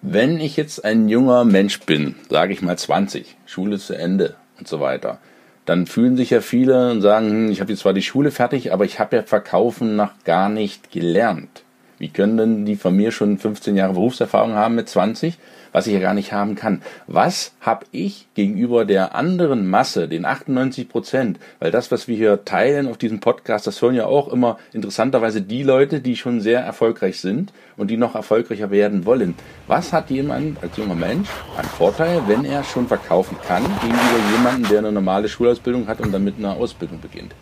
Wenn 0.00 0.38
ich 0.38 0.56
jetzt 0.56 0.84
ein 0.84 1.08
junger 1.08 1.44
Mensch 1.44 1.80
bin, 1.80 2.14
sage 2.30 2.52
ich 2.52 2.62
mal 2.62 2.78
20, 2.78 3.36
Schule 3.46 3.78
zu 3.78 3.94
Ende 3.94 4.36
und 4.58 4.68
so 4.68 4.78
weiter, 4.78 5.18
dann 5.64 5.86
fühlen 5.86 6.16
sich 6.16 6.30
ja 6.30 6.40
viele 6.40 6.92
und 6.92 7.02
sagen, 7.02 7.30
hm, 7.30 7.50
ich 7.50 7.60
habe 7.60 7.72
jetzt 7.72 7.80
zwar 7.80 7.92
die 7.92 8.02
Schule 8.02 8.30
fertig, 8.30 8.72
aber 8.72 8.84
ich 8.84 9.00
habe 9.00 9.16
ja 9.16 9.22
Verkaufen 9.22 9.96
noch 9.96 10.12
gar 10.24 10.48
nicht 10.48 10.92
gelernt. 10.92 11.64
Wie 11.98 12.08
können 12.08 12.36
denn 12.36 12.64
die 12.64 12.76
von 12.76 12.96
mir 12.96 13.12
schon 13.12 13.38
15 13.38 13.76
Jahre 13.76 13.94
Berufserfahrung 13.94 14.54
haben 14.54 14.74
mit 14.74 14.88
20? 14.88 15.38
was 15.72 15.86
ich 15.86 15.94
ja 15.94 16.00
gar 16.00 16.14
nicht 16.14 16.32
haben 16.32 16.54
kann. 16.54 16.82
Was 17.06 17.52
habe 17.60 17.86
ich 17.92 18.26
gegenüber 18.34 18.84
der 18.84 19.14
anderen 19.14 19.68
Masse, 19.68 20.08
den 20.08 20.24
98 20.24 20.88
Prozent? 20.88 21.38
Weil 21.58 21.70
das, 21.70 21.90
was 21.90 22.08
wir 22.08 22.16
hier 22.16 22.44
teilen 22.44 22.88
auf 22.88 22.98
diesem 22.98 23.20
Podcast, 23.20 23.66
das 23.66 23.80
hören 23.82 23.94
ja 23.94 24.06
auch 24.06 24.28
immer 24.28 24.58
interessanterweise 24.72 25.42
die 25.42 25.62
Leute, 25.62 26.00
die 26.00 26.16
schon 26.16 26.40
sehr 26.40 26.60
erfolgreich 26.60 27.20
sind 27.20 27.52
und 27.76 27.90
die 27.90 27.96
noch 27.96 28.14
erfolgreicher 28.14 28.70
werden 28.70 29.06
wollen. 29.06 29.34
Was 29.66 29.92
hat 29.92 30.10
jemand 30.10 30.62
als 30.62 30.76
junger 30.76 30.94
Mensch 30.94 31.28
an 31.56 31.64
Vorteil, 31.64 32.22
wenn 32.26 32.44
er 32.44 32.64
schon 32.64 32.88
verkaufen 32.88 33.36
kann, 33.46 33.62
gegenüber 33.62 34.36
jemandem, 34.36 34.70
der 34.70 34.78
eine 34.78 34.92
normale 34.92 35.28
Schulausbildung 35.28 35.86
hat 35.86 36.00
und 36.00 36.12
dann 36.12 36.24
mit 36.24 36.38
einer 36.38 36.56
Ausbildung 36.56 37.00
beginnt? 37.00 37.34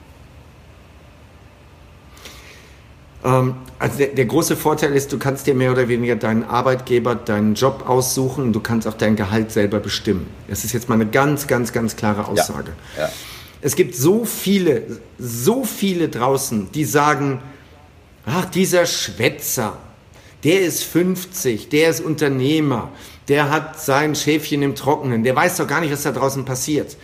Ähm, 3.16 3.16
also 3.27 3.99
der, 3.99 4.09
der, 4.09 4.27
große 4.27 4.57
Vorteil 4.57 4.95
ist, 4.95 5.13
du 5.13 5.19
kannst 5.19 5.49
dir 5.49 5.55
mehr 5.55 5.73
oder 5.73 5.89
weniger 5.89 6.15
deinen 6.15 6.45
Arbeitgeber, 6.45 7.17
deinen 7.17 7.55
Job 7.55 7.89
aussuchen 7.89 8.45
und 8.45 8.53
du 8.53 8.61
kannst 8.61 8.87
auch 8.87 8.95
dein 8.95 9.17
Gehalt 9.17 9.51
selber 9.51 9.81
bestimmen. 9.81 10.29
Das 10.47 10.65
ist 10.65 10.73
jetzt 10.73 10.89
mal 10.89 10.95
eine 10.95 11.07
ganz, 11.07 11.49
ganz, 11.49 11.73
ganz 11.73 11.97
klare 11.97 12.29
Aussage. 12.29 12.73
Ja, 12.97 13.03
ja. 13.03 13.13
Es 13.63 13.75
gibt 13.75 13.97
so 13.97 14.25
viele, 14.25 15.01
so 15.19 15.65
viele 15.65 16.09
draußen, 16.09 16.71
die 16.73 16.85
sagen, 16.85 17.41
ach, 18.27 18.45
dieser 18.45 18.87
Schwätzer, 18.87 19.77
der 20.45 20.61
ist 20.61 20.85
50, 20.85 21.69
der 21.69 21.91
ist 21.91 22.05
Unternehmer, 22.05 22.91
der 23.27 23.51
hat 23.51 23.81
sein 23.81 24.15
Schäfchen 24.15 24.63
im 24.63 24.77
Trockenen, 24.77 25.25
der 25.25 25.35
weiß 25.35 25.57
doch 25.57 25.67
gar 25.67 25.81
nicht, 25.81 25.93
was 25.93 26.05
da 26.05 26.13
draußen 26.13 26.45
passiert. 26.45 26.97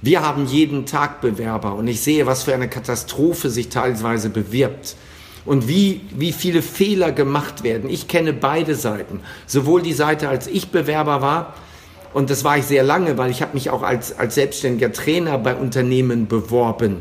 Wir 0.00 0.22
haben 0.22 0.46
jeden 0.46 0.86
Tag 0.86 1.20
Bewerber 1.20 1.74
und 1.74 1.86
ich 1.86 2.00
sehe, 2.00 2.26
was 2.26 2.42
für 2.42 2.54
eine 2.54 2.68
Katastrophe 2.68 3.48
sich 3.48 3.68
teilweise 3.68 4.28
bewirbt 4.28 4.96
und 5.44 5.68
wie, 5.68 6.00
wie 6.16 6.32
viele 6.32 6.62
Fehler 6.62 7.12
gemacht 7.12 7.62
werden. 7.62 7.90
Ich 7.90 8.08
kenne 8.08 8.32
beide 8.32 8.74
Seiten. 8.74 9.20
Sowohl 9.46 9.82
die 9.82 9.92
Seite, 9.92 10.28
als 10.28 10.46
ich 10.46 10.68
Bewerber 10.68 11.20
war, 11.20 11.54
und 12.14 12.28
das 12.28 12.44
war 12.44 12.58
ich 12.58 12.66
sehr 12.66 12.82
lange, 12.82 13.16
weil 13.16 13.30
ich 13.30 13.40
habe 13.40 13.54
mich 13.54 13.70
auch 13.70 13.82
als, 13.82 14.18
als 14.18 14.34
selbstständiger 14.34 14.92
Trainer 14.92 15.38
bei 15.38 15.54
Unternehmen 15.54 16.26
beworben. 16.28 16.98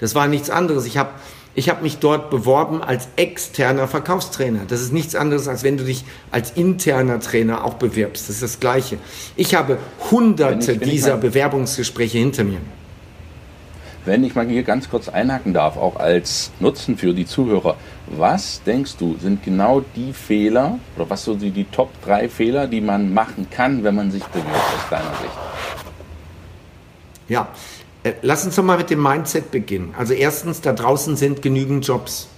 Das 0.00 0.14
war 0.14 0.26
nichts 0.26 0.50
anderes. 0.50 0.86
Ich 0.86 0.96
habe 0.96 1.10
Ich 1.56 1.68
habe 1.68 1.82
mich 1.82 1.98
dort 1.98 2.30
beworben 2.30 2.82
als 2.82 3.06
externer 3.14 3.86
Verkaufstrainer. 3.86 4.62
Das 4.66 4.80
ist 4.80 4.92
nichts 4.92 5.14
anderes, 5.14 5.46
als 5.46 5.62
wenn 5.62 5.76
du 5.76 5.84
dich 5.84 6.04
als 6.32 6.50
interner 6.56 7.20
Trainer 7.20 7.64
auch 7.64 7.74
bewirbst. 7.74 8.28
Das 8.28 8.34
ist 8.36 8.42
das 8.42 8.58
Gleiche. 8.58 8.98
Ich 9.36 9.54
habe 9.54 9.78
hunderte 10.10 10.72
ich, 10.72 10.80
dieser 10.80 11.16
Bewerbungsgespräche 11.16 12.18
hinter 12.18 12.42
mir. 12.42 12.58
Wenn 14.04 14.22
ich 14.22 14.34
mal 14.34 14.46
hier 14.46 14.64
ganz 14.64 14.90
kurz 14.90 15.08
einhaken 15.08 15.54
darf, 15.54 15.78
auch 15.78 15.96
als 15.96 16.50
Nutzen 16.60 16.98
für 16.98 17.14
die 17.14 17.24
Zuhörer, 17.24 17.76
was 18.06 18.62
denkst 18.64 18.96
du, 18.98 19.16
sind 19.18 19.42
genau 19.42 19.82
die 19.96 20.12
Fehler 20.12 20.78
oder 20.96 21.08
was 21.08 21.24
so 21.24 21.34
die, 21.34 21.50
die 21.50 21.64
Top 21.64 21.90
3 22.04 22.28
Fehler, 22.28 22.66
die 22.66 22.82
man 22.82 23.14
machen 23.14 23.46
kann, 23.50 23.82
wenn 23.82 23.94
man 23.94 24.10
sich 24.10 24.22
bewirbt, 24.24 24.50
aus 24.50 24.90
deiner 24.90 25.08
Sicht? 25.08 25.32
Ja, 27.28 27.48
äh, 28.02 28.12
lass 28.20 28.44
uns 28.44 28.56
doch 28.56 28.62
mal 28.62 28.76
mit 28.76 28.90
dem 28.90 29.02
Mindset 29.02 29.50
beginnen. 29.50 29.94
Also 29.96 30.12
erstens, 30.12 30.60
da 30.60 30.74
draußen 30.74 31.16
sind 31.16 31.40
genügend 31.40 31.86
Jobs. 31.86 32.28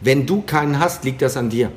Wenn 0.00 0.26
du 0.26 0.42
keinen 0.42 0.80
hast, 0.80 1.04
liegt 1.04 1.22
das 1.22 1.36
an 1.36 1.48
dir. 1.48 1.70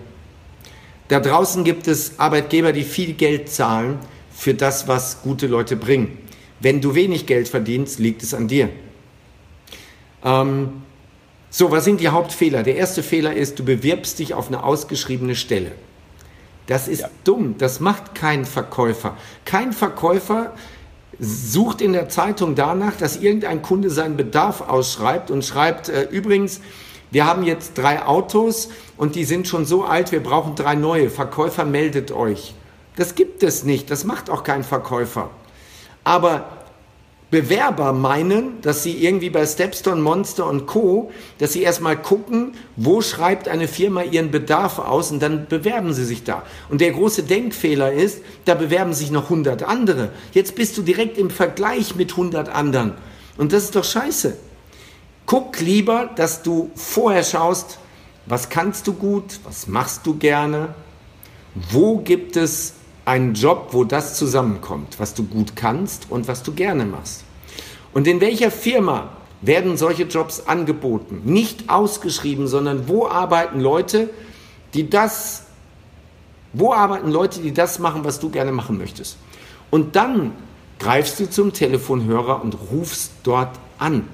Da 1.10 1.20
draußen 1.20 1.64
gibt 1.64 1.88
es 1.88 2.20
Arbeitgeber, 2.20 2.74
die 2.74 2.84
viel 2.84 3.14
Geld 3.14 3.50
zahlen 3.50 4.00
für 4.32 4.56
das, 4.56 4.88
was 4.88 5.22
gute 5.22 5.46
Leute 5.46 5.76
bringen. 5.76 6.18
Wenn 6.60 6.82
du 6.82 6.96
wenig 6.96 7.28
Geld 7.28 7.48
verdienst, 7.48 8.00
liegt 8.00 8.24
es 8.24 8.34
an 8.34 8.48
dir. 8.48 8.70
Ähm, 10.28 10.82
so, 11.50 11.72
was 11.72 11.86
sind 11.86 12.02
die 12.02 12.10
Hauptfehler? 12.10 12.64
Der 12.64 12.76
erste 12.76 13.02
Fehler 13.02 13.34
ist, 13.34 13.58
du 13.58 13.64
bewirbst 13.64 14.20
dich 14.20 14.34
auf 14.34 14.48
eine 14.50 14.64
ausgeschriebene 14.64 15.36
Stelle. 15.36 15.72
Das 16.68 16.90
ist 16.90 17.02
ja. 17.02 17.10
dumm, 17.24 17.56
das 17.58 17.80
macht 17.80 18.14
kein 18.14 18.46
Verkäufer. 18.46 19.16
Kein 19.46 19.72
Verkäufer 19.72 20.54
sucht 21.18 21.82
in 21.82 21.94
der 21.94 22.10
Zeitung 22.10 22.56
danach, 22.56 22.98
dass 22.98 23.16
irgendein 23.16 23.62
Kunde 23.62 23.90
seinen 23.90 24.18
Bedarf 24.18 24.62
ausschreibt 24.62 25.32
und 25.32 25.46
schreibt, 25.46 25.88
äh, 25.88 26.04
übrigens, 26.04 26.60
wir 27.10 27.26
haben 27.26 27.44
jetzt 27.44 27.78
drei 27.78 28.06
Autos 28.06 28.68
und 28.98 29.16
die 29.16 29.24
sind 29.24 29.48
schon 29.48 29.66
so 29.66 29.86
alt, 29.86 30.12
wir 30.12 30.22
brauchen 30.22 30.56
drei 30.56 30.76
neue. 30.76 31.10
Verkäufer 31.10 31.64
meldet 31.64 32.12
euch. 32.12 32.54
Das 32.98 33.16
gibt 33.16 33.44
es 33.44 33.64
nicht, 33.64 33.90
das 33.90 34.04
macht 34.04 34.30
auch 34.30 34.44
kein 34.44 34.66
Verkäufer. 34.66 35.30
Aber 36.04 36.57
Bewerber 37.30 37.92
meinen, 37.92 38.62
dass 38.62 38.84
sie 38.84 39.04
irgendwie 39.04 39.30
bei 39.30 39.46
Stepstone, 39.46 40.02
Monster 40.02 40.48
und 40.48 40.66
Co., 40.66 41.12
dass 41.40 41.52
sie 41.52 41.62
erstmal 41.62 42.02
gucken, 42.02 42.54
wo 42.78 43.02
schreibt 43.02 43.50
eine 43.50 43.68
Firma 43.68 44.04
ihren 44.04 44.32
Bedarf 44.32 44.80
aus 44.80 45.12
und 45.12 45.22
dann 45.22 45.46
bewerben 45.48 45.94
sie 45.94 46.06
sich 46.06 46.24
da. 46.24 46.44
Und 46.70 46.80
der 46.80 46.92
große 46.92 47.24
Denkfehler 47.24 47.92
ist, 47.92 48.22
da 48.46 48.56
bewerben 48.56 48.94
sich 48.94 49.12
noch 49.12 49.26
100 49.26 49.64
andere. 49.64 50.12
Jetzt 50.32 50.56
bist 50.56 50.78
du 50.78 50.84
direkt 50.84 51.18
im 51.18 51.30
Vergleich 51.30 51.96
mit 51.96 52.12
100 52.12 52.48
anderen. 52.48 52.94
Und 53.38 53.52
das 53.52 53.66
ist 53.66 53.76
doch 53.76 53.84
scheiße. 53.84 54.38
Guck 55.26 55.60
lieber, 55.60 56.10
dass 56.16 56.44
du 56.44 56.72
vorher 56.76 57.26
schaust, 57.26 57.80
was 58.26 58.48
kannst 58.48 58.88
du 58.88 58.94
gut, 58.94 59.42
was 59.44 59.68
machst 59.68 60.06
du 60.06 60.18
gerne, 60.18 60.76
wo 61.72 61.98
gibt 61.98 62.38
es 62.38 62.74
einen 63.08 63.36
Job, 63.36 63.70
wo 63.72 63.86
das 63.86 64.18
zusammenkommt, 64.18 65.00
was 65.00 65.14
du 65.14 65.24
gut 65.24 65.56
kannst 65.56 66.08
und 66.10 66.28
was 66.28 66.44
du 66.44 66.54
gerne 66.54 66.86
machst. 66.86 67.24
Und 67.94 68.06
in 68.06 68.20
welcher 68.20 68.52
Firma 68.52 69.08
werden 69.42 69.78
solche 69.78 70.04
Jobs 70.04 70.46
angeboten? 70.46 71.22
Nicht 71.24 71.70
ausgeschrieben, 71.70 72.50
sondern 72.50 72.90
wo 72.90 73.08
arbeiten 73.08 73.62
Leute, 73.62 74.10
die 74.74 74.90
das, 74.90 75.44
wo 76.52 76.74
arbeiten 76.74 77.10
Leute, 77.10 77.40
die 77.40 77.54
das 77.54 77.80
machen, 77.80 78.04
was 78.04 78.20
du 78.20 78.30
gerne 78.30 78.52
machen 78.52 78.78
möchtest? 78.78 79.16
Und 79.72 79.96
dann 79.96 80.34
greifst 80.78 81.18
du 81.22 81.30
zum 81.30 81.54
Telefonhörer 81.54 82.42
und 82.44 82.58
rufst 82.74 83.12
dort 83.24 83.58
an. 83.80 84.06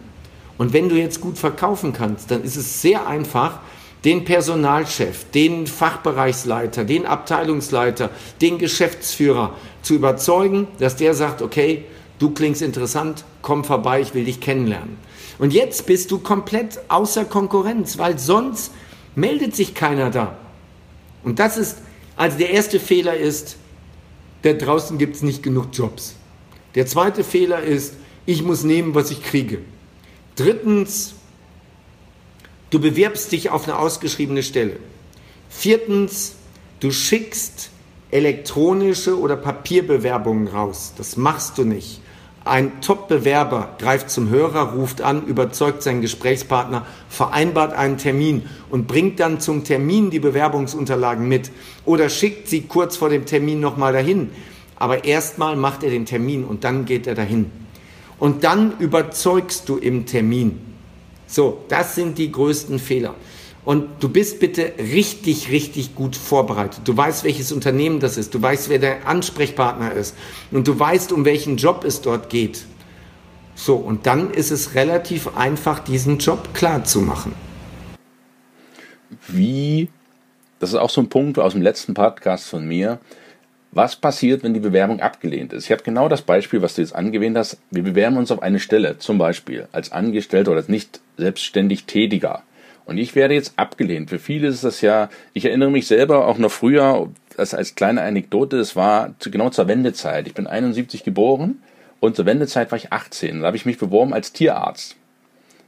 Und 0.59 0.71
wenn 0.71 0.87
du 0.87 0.95
jetzt 0.95 1.19
gut 1.19 1.39
verkaufen 1.39 1.93
kannst, 1.93 2.29
dann 2.29 2.43
ist 2.43 2.57
es 2.57 2.83
sehr 2.83 3.07
einfach, 3.07 3.59
den 4.05 4.25
Personalchef, 4.25 5.25
den 5.31 5.65
Fachbereichsleiter, 5.65 6.83
den 6.83 7.05
Abteilungsleiter, 7.05 8.09
den 8.41 8.57
Geschäftsführer 8.57 9.55
zu 9.81 9.95
überzeugen, 9.95 10.67
dass 10.79 10.97
der 10.97 11.13
sagt, 11.13 11.41
okay, 11.41 11.85
du 12.19 12.31
klingst 12.31 12.61
interessant, 12.61 13.23
komm 13.41 13.63
vorbei, 13.63 14.01
ich 14.01 14.13
will 14.13 14.25
dich 14.25 14.41
kennenlernen. 14.41 14.97
Und 15.39 15.53
jetzt 15.53 15.85
bist 15.85 16.11
du 16.11 16.19
komplett 16.19 16.79
außer 16.89 17.25
Konkurrenz, 17.25 17.97
weil 17.97 18.19
sonst 18.19 18.71
meldet 19.15 19.55
sich 19.55 19.73
keiner 19.73 20.09
da. 20.09 20.37
Und 21.23 21.39
das 21.39 21.57
ist, 21.57 21.77
also 22.15 22.37
der 22.37 22.51
erste 22.51 22.79
Fehler 22.79 23.15
ist, 23.15 23.55
da 24.41 24.53
draußen 24.53 24.97
gibt 24.97 25.15
es 25.15 25.21
nicht 25.21 25.41
genug 25.41 25.67
Jobs. 25.71 26.15
Der 26.75 26.85
zweite 26.85 27.23
Fehler 27.23 27.61
ist, 27.63 27.93
ich 28.25 28.43
muss 28.43 28.63
nehmen, 28.63 28.95
was 28.95 29.11
ich 29.11 29.23
kriege. 29.23 29.59
Drittens, 30.35 31.15
Du 32.73 32.79
bewirbst 32.79 33.31
dich 33.31 33.51
auf 33.51 33.65
eine 33.67 33.77
ausgeschriebene 33.77 34.41
Stelle. 34.41 34.77
Viertens, 35.47 36.33
du 36.79 36.89
schickst 36.89 37.69
elektronische 38.09 39.19
oder 39.19 39.35
Papierbewerbungen 39.35 40.47
raus. 40.47 40.91
Das 40.97 41.15
machst 41.15 41.59
du 41.59 41.65
nicht. 41.65 42.01
Ein 42.45 42.81
Top-Bewerber 42.81 43.75
greift 43.77 44.09
zum 44.09 44.29
Hörer, 44.29 44.73
ruft 44.73 45.03
an, 45.03 45.27
überzeugt 45.27 45.83
seinen 45.83 46.01
Gesprächspartner, 46.01 46.87
vereinbart 47.09 47.73
einen 47.73 47.99
Termin 47.99 48.49
und 48.71 48.87
bringt 48.87 49.19
dann 49.19 49.39
zum 49.39 49.63
Termin 49.63 50.09
die 50.09 50.19
Bewerbungsunterlagen 50.19 51.27
mit 51.27 51.51
oder 51.85 52.09
schickt 52.09 52.47
sie 52.47 52.61
kurz 52.61 52.97
vor 52.97 53.09
dem 53.09 53.27
Termin 53.27 53.59
nochmal 53.59 53.93
dahin. 53.93 54.31
Aber 54.77 55.03
erstmal 55.03 55.55
macht 55.57 55.83
er 55.83 55.91
den 55.91 56.07
Termin 56.07 56.43
und 56.43 56.63
dann 56.63 56.85
geht 56.85 57.05
er 57.05 57.13
dahin. 57.13 57.51
Und 58.17 58.43
dann 58.43 58.79
überzeugst 58.79 59.69
du 59.69 59.77
im 59.77 60.07
Termin. 60.07 60.72
So, 61.33 61.63
das 61.67 61.95
sind 61.95 62.19
die 62.19 62.31
größten 62.31 62.77
Fehler. 62.77 63.15
Und 63.65 64.03
du 64.03 64.07
bist 64.07 64.39
bitte 64.39 64.73
richtig, 64.77 65.49
richtig 65.49 65.95
gut 65.95 66.15
vorbereitet. 66.15 66.81
Du 66.83 66.95
weißt, 66.95 67.23
welches 67.23 67.51
Unternehmen 67.51 67.99
das 67.99 68.17
ist. 68.17 68.35
Du 68.35 68.39
weißt, 68.39 68.69
wer 68.69 68.77
der 68.77 69.07
Ansprechpartner 69.07 69.93
ist. 69.93 70.15
Und 70.51 70.67
du 70.67 70.79
weißt, 70.79 71.11
um 71.11 71.25
welchen 71.25 71.57
Job 71.57 71.85
es 71.85 72.01
dort 72.01 72.29
geht. 72.29 72.65
So, 73.55 73.77
und 73.77 74.05
dann 74.05 74.29
ist 74.29 74.51
es 74.51 74.75
relativ 74.75 75.35
einfach, 75.35 75.79
diesen 75.79 76.19
Job 76.19 76.53
klar 76.53 76.83
zu 76.83 77.01
machen. 77.01 77.33
Wie, 79.27 79.89
das 80.59 80.69
ist 80.69 80.75
auch 80.75 80.91
so 80.91 81.01
ein 81.01 81.09
Punkt 81.09 81.39
aus 81.39 81.53
dem 81.53 81.63
letzten 81.63 81.95
Podcast 81.95 82.45
von 82.47 82.63
mir, 82.67 82.99
was 83.75 83.95
passiert, 83.95 84.43
wenn 84.43 84.53
die 84.53 84.59
Bewerbung 84.59 84.99
abgelehnt 84.99 85.51
ist? 85.51 85.65
Ich 85.65 85.71
habe 85.71 85.83
genau 85.83 86.07
das 86.07 86.21
Beispiel, 86.21 86.61
was 86.61 86.75
du 86.75 86.81
jetzt 86.81 86.95
angewähnt 86.95 87.37
hast. 87.37 87.57
Wir 87.71 87.83
bewerben 87.83 88.17
uns 88.17 88.31
auf 88.31 88.41
eine 88.41 88.59
Stelle, 88.59 88.99
zum 88.99 89.17
Beispiel 89.17 89.67
als 89.71 89.91
Angestellter 89.91 90.51
oder 90.51 90.59
als 90.59 90.69
nicht 90.69 91.01
selbstständig 91.17 91.85
Tätiger. 91.85 92.43
Und 92.85 92.97
ich 92.97 93.15
werde 93.15 93.33
jetzt 93.33 93.53
abgelehnt. 93.57 94.09
Für 94.09 94.19
viele 94.19 94.47
ist 94.47 94.63
das 94.63 94.81
ja, 94.81 95.09
ich 95.33 95.45
erinnere 95.45 95.71
mich 95.71 95.87
selber 95.87 96.27
auch 96.27 96.37
noch 96.37 96.51
früher, 96.51 97.09
das 97.35 97.53
als 97.53 97.75
kleine 97.75 98.01
Anekdote, 98.01 98.57
es 98.57 98.75
war 98.75 99.15
zu, 99.19 99.31
genau 99.31 99.49
zur 99.49 99.67
Wendezeit. 99.67 100.27
Ich 100.27 100.33
bin 100.33 100.45
71 100.45 101.03
geboren 101.03 101.63
und 101.99 102.15
zur 102.15 102.25
Wendezeit 102.25 102.71
war 102.71 102.77
ich 102.77 102.91
18. 102.91 103.39
Da 103.39 103.47
habe 103.47 103.57
ich 103.57 103.65
mich 103.65 103.79
beworben 103.79 104.13
als 104.13 104.33
Tierarzt. 104.33 104.97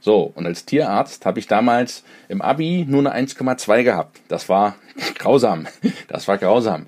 So, 0.00 0.30
und 0.36 0.46
als 0.46 0.64
Tierarzt 0.64 1.26
habe 1.26 1.40
ich 1.40 1.48
damals 1.48 2.04
im 2.28 2.40
Abi 2.40 2.84
nur 2.86 3.00
eine 3.00 3.28
1,2 3.28 3.82
gehabt. 3.82 4.20
Das 4.28 4.48
war 4.48 4.76
grausam. 5.18 5.66
Das 6.06 6.28
war 6.28 6.38
grausam 6.38 6.86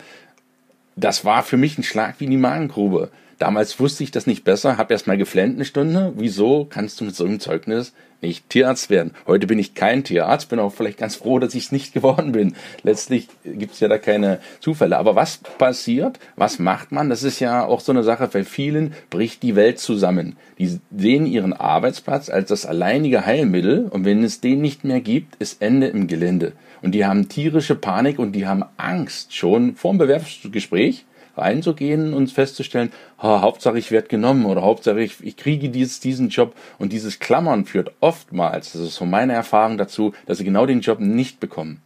das 0.99 1.25
war 1.25 1.43
für 1.43 1.57
mich 1.57 1.79
ein 1.79 1.83
Schlag 1.83 2.17
wie 2.19 2.25
in 2.25 2.31
die 2.31 2.37
Magengrube. 2.37 3.11
Damals 3.39 3.79
wusste 3.79 4.03
ich 4.03 4.11
das 4.11 4.27
nicht 4.27 4.43
besser, 4.43 4.79
habe 4.79 4.93
erst 4.93 5.07
mal 5.07 5.17
geflennt 5.17 5.55
eine 5.55 5.65
Stunde. 5.65 6.13
Wieso 6.17 6.65
kannst 6.65 7.01
du 7.01 7.05
mit 7.05 7.15
so 7.15 7.25
einem 7.25 7.39
Zeugnis 7.39 7.93
nicht 8.21 8.51
Tierarzt 8.51 8.91
werden? 8.91 9.13
Heute 9.29 9.47
bin 9.47 9.61
ich 9.61 9.75
kein 9.75 10.03
Tierarzt, 10.03 10.49
bin 10.49 10.59
auch 10.59 10.75
vielleicht 10.75 10.99
ganz 10.99 11.15
froh, 11.15 11.39
dass 11.39 11.55
ich 11.55 11.67
es 11.67 11.73
nicht 11.73 11.93
geworden 11.95 12.33
bin. 12.33 12.57
Letztlich 12.83 13.29
gibt 13.45 13.75
es 13.75 13.81
ja 13.81 13.87
da 13.87 13.97
keine 13.97 14.41
Zufälle. 14.59 14.99
Aber 14.99 15.15
was 15.15 15.37
passiert? 15.37 16.19
Was 16.35 16.59
macht 16.59 16.91
man? 16.91 17.11
Das 17.11 17.23
ist 17.23 17.39
ja 17.39 17.65
auch 17.65 17.79
so 17.79 17.93
eine 17.93 18.03
Sache, 18.03 18.27
bei 18.27 18.43
vielen 18.43 18.93
bricht 19.09 19.45
die 19.45 19.55
Welt 19.55 19.79
zusammen. 19.79 20.37
Die 20.59 20.81
sehen 20.97 21.25
ihren 21.25 21.53
Arbeitsplatz 21.53 22.31
als 22.31 22.49
das 22.49 22.67
alleinige 22.67 23.25
Heilmittel 23.25 23.85
und 23.85 24.05
wenn 24.05 24.25
es 24.25 24.41
den 24.41 24.61
nicht 24.61 24.83
mehr 24.83 25.01
gibt, 25.01 25.37
ist 25.37 25.63
Ende 25.63 25.87
im 25.87 26.09
Gelände. 26.09 26.55
Und 26.83 26.93
die 26.93 27.05
haben 27.05 27.29
tierische 27.29 27.75
Panik 27.75 28.19
und 28.19 28.33
die 28.33 28.47
haben 28.47 28.65
Angst, 28.77 29.35
schon 29.35 29.77
vor 29.77 29.93
dem 29.93 29.99
Bewerbungsgespräch 29.99 31.05
reinzugehen 31.39 32.15
und 32.15 32.33
festzustellen, 32.33 32.91
oh, 33.19 33.41
Hauptsache 33.41 33.79
ich 33.79 33.91
werde 33.91 34.09
genommen 34.09 34.45
oder 34.45 34.63
Hauptsache 34.63 35.01
ich, 35.01 35.23
ich 35.23 35.37
kriege 35.37 35.71
dieses, 35.71 36.01
diesen 36.01 36.29
Job. 36.29 36.55
Und 36.79 36.93
dieses 36.93 37.21
Klammern 37.21 37.65
führt 37.65 37.93
oftmals, 38.01 38.73
das 38.73 38.83
ist 38.83 38.97
so 38.97 39.07
meine 39.07 39.33
Erfahrung 39.33 39.79
dazu, 39.79 40.13
dass 40.27 40.39
sie 40.39 40.45
genau 40.45 40.67
den 40.67 40.81
Job 40.81 41.01
nicht 41.01 41.41
bekommen. 41.41 41.81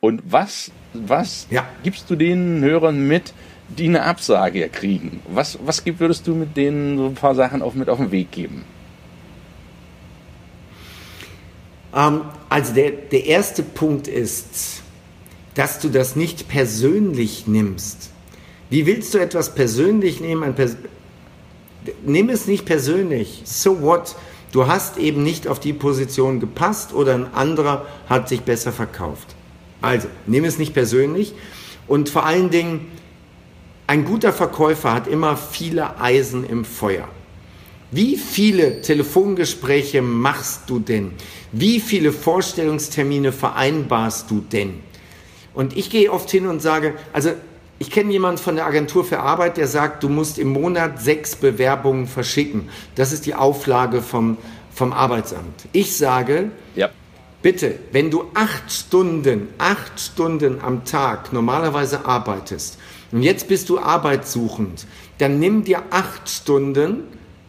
Und 0.00 0.22
was, 0.26 0.72
was 0.92 1.46
ja. 1.50 1.64
gibst 1.84 2.10
du 2.10 2.16
den 2.16 2.62
Hörern 2.62 3.06
mit, 3.06 3.32
die 3.68 3.86
eine 3.86 4.02
Absage 4.02 4.68
kriegen? 4.68 5.22
Was, 5.28 5.58
was 5.64 5.84
würdest 5.86 6.26
du 6.26 6.34
mit 6.34 6.56
denen 6.56 6.98
so 6.98 7.06
ein 7.06 7.14
paar 7.14 7.36
Sachen 7.36 7.62
auch 7.62 7.74
mit 7.74 7.88
auf 7.88 7.98
den 7.98 8.10
Weg 8.10 8.32
geben? 8.32 8.64
Ähm, 8.64 8.82
also 11.92 12.72
der, 12.74 12.90
der 12.90 13.26
erste 13.26 13.62
Punkt 13.62 14.08
ist, 14.08 14.82
dass 15.54 15.78
du 15.78 15.88
das 15.88 16.16
nicht 16.16 16.48
persönlich 16.48 17.46
nimmst. 17.46 18.10
Wie 18.70 18.86
willst 18.86 19.12
du 19.12 19.18
etwas 19.18 19.54
persönlich 19.54 20.20
nehmen? 20.20 20.54
Pers 20.54 20.76
Nimm 22.04 22.30
es 22.30 22.46
nicht 22.46 22.64
persönlich. 22.64 23.42
So 23.44 23.82
what? 23.82 24.14
Du 24.52 24.66
hast 24.66 24.98
eben 24.98 25.22
nicht 25.22 25.48
auf 25.48 25.60
die 25.60 25.72
Position 25.72 26.38
gepasst 26.38 26.92
oder 26.92 27.14
ein 27.14 27.34
anderer 27.34 27.86
hat 28.08 28.28
sich 28.28 28.42
besser 28.42 28.72
verkauft. 28.72 29.34
Also, 29.80 30.08
nimm 30.26 30.44
es 30.44 30.58
nicht 30.58 30.74
persönlich 30.74 31.34
und 31.88 32.08
vor 32.08 32.24
allen 32.24 32.50
Dingen, 32.50 32.92
ein 33.86 34.04
guter 34.04 34.32
Verkäufer 34.32 34.94
hat 34.94 35.08
immer 35.08 35.36
viele 35.36 36.00
Eisen 36.00 36.48
im 36.48 36.64
Feuer. 36.64 37.08
Wie 37.94 38.16
viele 38.16 38.80
Telefongespräche 38.80 40.00
machst 40.00 40.62
du 40.68 40.78
denn? 40.78 41.12
Wie 41.52 41.78
viele 41.78 42.10
Vorstellungstermine 42.10 43.32
vereinbarst 43.32 44.30
du 44.30 44.40
denn? 44.40 44.80
Und 45.52 45.76
ich 45.76 45.90
gehe 45.90 46.10
oft 46.10 46.30
hin 46.30 46.46
und 46.46 46.62
sage, 46.62 46.94
also 47.12 47.32
ich 47.78 47.90
kenne 47.90 48.10
jemanden 48.10 48.40
von 48.40 48.56
der 48.56 48.64
Agentur 48.64 49.04
für 49.04 49.18
Arbeit, 49.18 49.58
der 49.58 49.66
sagt, 49.66 50.02
du 50.02 50.08
musst 50.08 50.38
im 50.38 50.48
Monat 50.54 51.02
sechs 51.02 51.36
Bewerbungen 51.36 52.06
verschicken. 52.06 52.70
Das 52.94 53.12
ist 53.12 53.26
die 53.26 53.34
Auflage 53.34 54.00
vom, 54.00 54.38
vom 54.72 54.94
Arbeitsamt. 54.94 55.66
Ich 55.72 55.94
sage, 55.94 56.50
ja. 56.74 56.88
bitte, 57.42 57.74
wenn 57.90 58.10
du 58.10 58.24
acht 58.32 58.72
Stunden, 58.72 59.48
acht 59.58 60.00
Stunden 60.00 60.62
am 60.62 60.86
Tag 60.86 61.34
normalerweise 61.34 62.06
arbeitest 62.06 62.78
und 63.10 63.22
jetzt 63.22 63.48
bist 63.48 63.68
du 63.68 63.78
arbeitssuchend, 63.78 64.86
dann 65.18 65.38
nimm 65.38 65.62
dir 65.64 65.82
acht 65.90 66.30
Stunden 66.30 67.02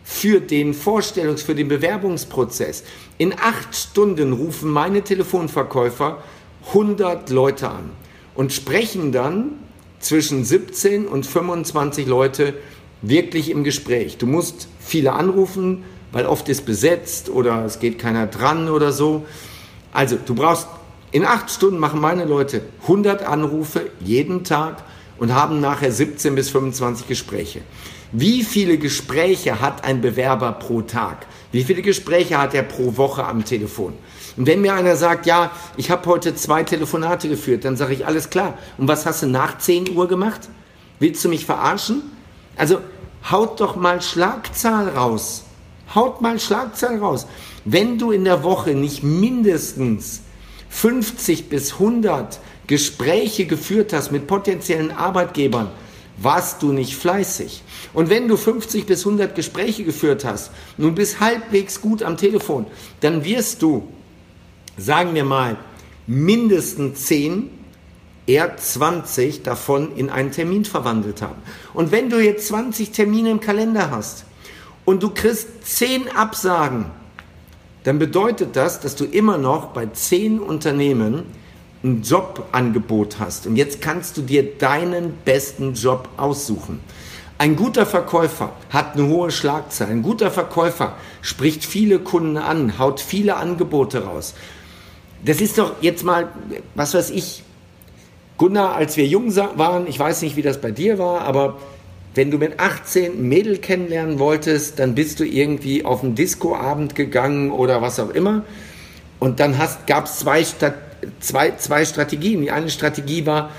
für 0.04 0.42
den 0.42 0.74
Vorstellungs-, 0.74 1.44
für 1.44 1.56
den 1.56 1.68
Bewerbungsprozess. 1.68 2.84
In 3.18 3.34
acht 3.34 3.76
Stunden 3.76 4.34
rufen 4.34 4.70
meine 4.70 5.02
Telefonverkäufer 5.02 6.22
100 6.68 7.30
Leute 7.30 7.70
an 7.70 7.92
und 8.36 8.52
sprechen 8.52 9.12
dann 9.12 9.60
zwischen 10.00 10.44
17 10.44 11.08
und 11.08 11.26
25 11.26 12.08
Leute 12.08 12.56
wirklich 13.02 13.50
im 13.50 13.64
Gespräch. 13.64 14.18
Du 14.18 14.26
musst 14.26 14.68
viele 14.80 15.14
anrufen, 15.14 15.84
weil 16.12 16.26
oft 16.26 16.48
ist 16.50 16.66
besetzt 16.66 17.30
oder 17.30 17.66
es 17.66 17.80
geht 17.80 18.00
keiner 18.00 18.28
dran 18.28 18.70
oder 18.70 18.92
so. 18.92 19.26
Also 19.94 20.18
du 20.24 20.36
brauchst, 20.36 20.68
in 21.12 21.26
acht 21.26 21.52
Stunden 21.52 21.80
machen 21.80 22.02
meine 22.02 22.26
Leute 22.26 22.62
100 22.84 23.24
Anrufe 23.24 23.90
jeden 24.00 24.44
Tag 24.44 24.84
und 25.18 25.34
haben 25.34 25.62
nachher 25.62 25.92
17 25.92 26.36
bis 26.36 26.50
25 26.50 27.08
Gespräche. 27.08 27.62
Wie 28.16 28.44
viele 28.44 28.78
Gespräche 28.78 29.60
hat 29.60 29.84
ein 29.84 30.00
Bewerber 30.00 30.52
pro 30.52 30.84
Tag? 30.84 31.26
Wie 31.52 31.64
viele 31.64 31.82
Gespräche 31.82 32.38
hat 32.38 32.54
er 32.54 32.62
pro 32.62 32.96
Woche 32.96 33.24
am 33.24 33.44
Telefon? 33.44 33.96
Und 34.38 34.46
wenn 34.46 34.62
mir 34.62 34.76
einer 34.76 34.96
sagt, 34.96 35.26
ja, 35.26 35.50
ich 35.78 35.90
habe 35.90 36.06
heute 36.06 36.36
zwei 36.36 36.62
Telefonate 36.62 37.28
geführt, 37.28 37.66
dann 37.66 37.76
sage 37.76 37.96
ich, 37.96 38.06
alles 38.06 38.30
klar. 38.30 38.56
Und 38.78 38.88
was 38.88 39.08
hast 39.08 39.24
du 39.24 39.28
nach 39.28 39.58
10 39.58 39.96
Uhr 39.96 40.08
gemacht? 40.08 40.42
Willst 41.00 41.26
du 41.26 41.30
mich 41.30 41.48
verarschen? 41.48 42.04
Also 42.56 42.82
haut 43.32 43.60
doch 43.60 43.76
mal 43.76 44.00
Schlagzahl 44.00 44.90
raus. 44.90 45.46
Haut 45.96 46.22
mal 46.22 46.40
Schlagzahl 46.40 47.00
raus. 47.00 47.26
Wenn 47.66 47.98
du 47.98 48.12
in 48.12 48.26
der 48.26 48.44
Woche 48.44 48.76
nicht 48.76 49.02
mindestens 49.02 50.22
50 50.70 51.50
bis 51.50 51.74
100 51.74 52.40
Gespräche 52.68 53.48
geführt 53.48 53.92
hast 53.92 54.12
mit 54.12 54.28
potenziellen 54.28 54.92
Arbeitgebern, 54.92 55.72
warst 56.18 56.62
du 56.62 56.72
nicht 56.72 56.96
fleißig. 56.96 57.64
Und 57.94 58.10
wenn 58.10 58.28
du 58.28 58.38
50 58.38 58.86
bis 58.86 59.06
100 59.06 59.36
Gespräche 59.36 59.84
geführt 59.84 60.26
hast 60.26 60.52
und 60.78 60.96
bist 60.96 61.20
halbwegs 61.20 61.82
gut 61.82 62.04
am 62.04 62.18
Telefon, 62.18 62.66
dann 63.02 63.24
wirst 63.24 63.62
du, 63.62 63.88
sagen 64.78 65.16
wir 65.16 65.26
mal, 65.26 65.58
mindestens 66.08 67.06
10, 67.06 67.50
eher 68.26 68.56
20 68.56 69.44
davon 69.44 69.96
in 69.96 70.10
einen 70.10 70.32
Termin 70.32 70.66
verwandelt 70.66 71.22
haben. 71.22 71.42
Und 71.74 71.92
wenn 71.92 72.10
du 72.10 72.24
jetzt 72.24 72.48
20 72.48 72.92
Termine 72.92 73.32
im 73.32 73.40
Kalender 73.40 73.92
hast 73.92 74.26
und 74.86 75.04
du 75.04 75.10
kriegst 75.10 75.48
10 75.64 76.10
Absagen, 76.16 76.86
dann 77.84 78.00
bedeutet 78.00 78.56
das, 78.56 78.80
dass 78.80 78.96
du 78.96 79.04
immer 79.04 79.38
noch 79.38 79.68
bei 79.68 79.88
10 79.88 80.40
Unternehmen 80.40 81.24
ein 81.84 82.02
Jobangebot 82.02 83.20
hast 83.20 83.46
und 83.46 83.56
jetzt 83.56 83.82
kannst 83.82 84.18
du 84.18 84.22
dir 84.22 84.58
deinen 84.58 85.14
besten 85.26 85.74
Job 85.74 86.10
aussuchen. 86.18 86.80
Ein 87.38 87.56
guter 87.56 87.86
Verkäufer 87.86 88.54
hat 88.70 88.94
eine 88.94 89.08
hohe 89.08 89.32
Schlagzahl. 89.32 89.90
Ein 89.90 90.02
guter 90.02 90.32
Verkäufer 90.32 90.96
spricht 91.22 91.66
viele 91.66 92.00
Kunden 92.00 92.38
an, 92.38 92.80
haut 92.80 93.02
viele 93.02 93.36
Angebote 93.36 94.06
raus. 94.06 94.34
Das 95.26 95.42
ist 95.42 95.58
doch 95.58 95.74
jetzt 95.82 96.04
mal, 96.04 96.30
was 96.76 96.94
weiß 96.94 97.10
ich, 97.10 97.44
Gunnar, 98.38 98.76
als 98.76 98.98
wir 98.98 99.06
jung 99.06 99.36
waren, 99.36 99.88
ich 99.88 100.00
weiß 100.00 100.22
nicht, 100.22 100.36
wie 100.36 100.42
das 100.42 100.62
bei 100.62 100.72
dir 100.72 101.00
war, 101.00 101.22
aber 101.22 101.58
wenn 102.16 102.30
du 102.32 102.38
mit 102.38 102.60
18 102.60 103.14
ein 103.14 103.28
Mädel 103.28 103.58
kennenlernen 103.58 104.20
wolltest, 104.20 104.80
dann 104.80 104.96
bist 104.96 105.20
du 105.20 105.26
irgendwie 105.26 105.84
auf 105.84 106.04
einen 106.04 106.16
Discoabend 106.16 106.96
gegangen 106.96 107.52
oder 107.52 107.82
was 107.82 108.00
auch 108.00 108.12
immer. 108.12 108.44
Und 109.20 109.40
dann 109.40 109.56
gab 109.88 110.06
es 110.06 110.20
zwei 110.20 110.44
Stadt 110.44 110.76
zwei, 111.20 111.52
zwei 111.52 111.86
Strategien. 111.86 112.42
Die 112.42 112.52
eine 112.52 112.70
Strategie 112.70 113.26
war, 113.26 113.52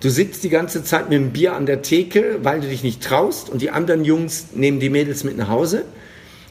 du 0.00 0.10
sitzt 0.10 0.44
die 0.44 0.48
ganze 0.48 0.84
Zeit 0.84 1.08
mit 1.08 1.18
dem 1.18 1.30
Bier 1.30 1.54
an 1.54 1.66
der 1.66 1.82
Theke, 1.82 2.38
weil 2.42 2.60
du 2.60 2.68
dich 2.68 2.82
nicht 2.82 3.02
traust 3.02 3.50
und 3.50 3.62
die 3.62 3.70
anderen 3.70 4.04
Jungs 4.04 4.48
nehmen 4.54 4.80
die 4.80 4.90
Mädels 4.90 5.24
mit 5.24 5.36
nach 5.36 5.48
Hause. 5.48 5.84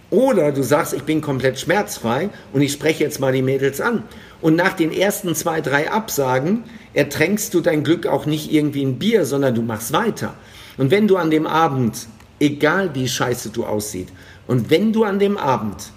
Oder 0.09 0.53
du 0.53 0.63
sagst, 0.63 0.93
ich 0.93 1.03
bin 1.03 1.19
komplett 1.19 1.59
schmerzfrei 1.59 2.29
und 2.53 2.61
ich 2.61 2.71
spreche 2.71 3.03
jetzt 3.03 3.19
mal 3.19 3.33
die 3.33 3.41
Mädels 3.41 3.81
an. 3.81 4.03
Und 4.41 4.55
nach 4.55 4.73
den 4.73 4.93
ersten 4.93 5.35
zwei, 5.35 5.59
drei 5.59 5.91
Absagen 5.91 6.63
ertränkst 6.93 7.53
du 7.53 7.59
dein 7.59 7.83
Glück 7.83 8.07
auch 8.07 8.25
nicht 8.25 8.51
irgendwie 8.51 8.83
in 8.83 8.99
Bier, 8.99 9.25
sondern 9.25 9.53
du 9.53 9.61
machst 9.61 9.91
weiter. 9.91 10.33
Und 10.77 10.91
wenn 10.91 11.07
du 11.07 11.17
an 11.17 11.29
dem 11.29 11.45
Abend, 11.45 12.07
egal 12.39 12.95
wie 12.95 13.07
scheiße 13.07 13.49
du 13.49 13.65
aussiehst, 13.65 14.13
und 14.47 14.69
wenn 14.69 14.93
du 14.93 15.03
an 15.03 15.19
dem 15.19 15.37
Abend 15.37 15.91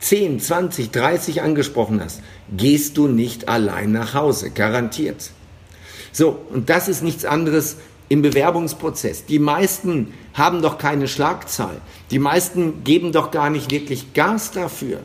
10, 0.00 0.40
20, 0.40 0.90
30 0.90 1.42
angesprochen 1.42 2.00
hast, 2.02 2.22
gehst 2.56 2.96
du 2.96 3.08
nicht 3.08 3.48
allein 3.48 3.92
nach 3.92 4.14
Hause, 4.14 4.50
garantiert. 4.50 5.30
So, 6.12 6.38
und 6.52 6.70
das 6.70 6.88
ist 6.88 7.02
nichts 7.02 7.24
anderes 7.24 7.76
im 8.08 8.22
Bewerbungsprozess. 8.22 9.26
Die 9.26 9.38
meisten 9.38 10.14
haben 10.34 10.62
doch 10.62 10.78
keine 10.78 11.08
Schlagzahl. 11.08 11.80
Die 12.10 12.18
meisten 12.18 12.84
geben 12.84 13.12
doch 13.12 13.30
gar 13.30 13.50
nicht 13.50 13.70
wirklich 13.70 14.12
Gas 14.14 14.52
dafür. 14.52 15.00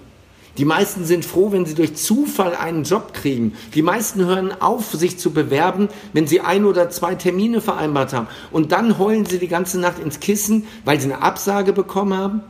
Die 0.58 0.66
meisten 0.66 1.06
sind 1.06 1.24
froh, 1.24 1.52
wenn 1.52 1.66
sie 1.66 1.76
durch 1.76 1.96
Zufall 1.96 2.56
einen 2.56 2.84
Job 2.84 3.14
kriegen. 3.14 3.54
Die 3.74 3.82
meisten 3.82 4.26
hören 4.26 4.52
auf, 4.62 4.92
sich 4.92 5.18
zu 5.18 5.32
bewerben, 5.32 5.88
wenn 6.12 6.28
sie 6.28 6.42
ein 6.42 6.66
oder 6.66 6.90
zwei 6.90 7.16
Termine 7.16 7.62
vereinbart 7.62 8.12
haben. 8.12 8.28
Und 8.52 8.74
dann 8.74 8.98
heulen 8.98 9.26
sie 9.26 9.40
die 9.40 9.48
ganze 9.48 9.80
Nacht 9.80 10.00
ins 10.00 10.20
Kissen, 10.20 10.68
weil 10.84 11.00
sie 11.00 11.12
eine 11.12 11.22
Absage 11.22 11.72
bekommen 11.72 12.18
haben. 12.18 12.42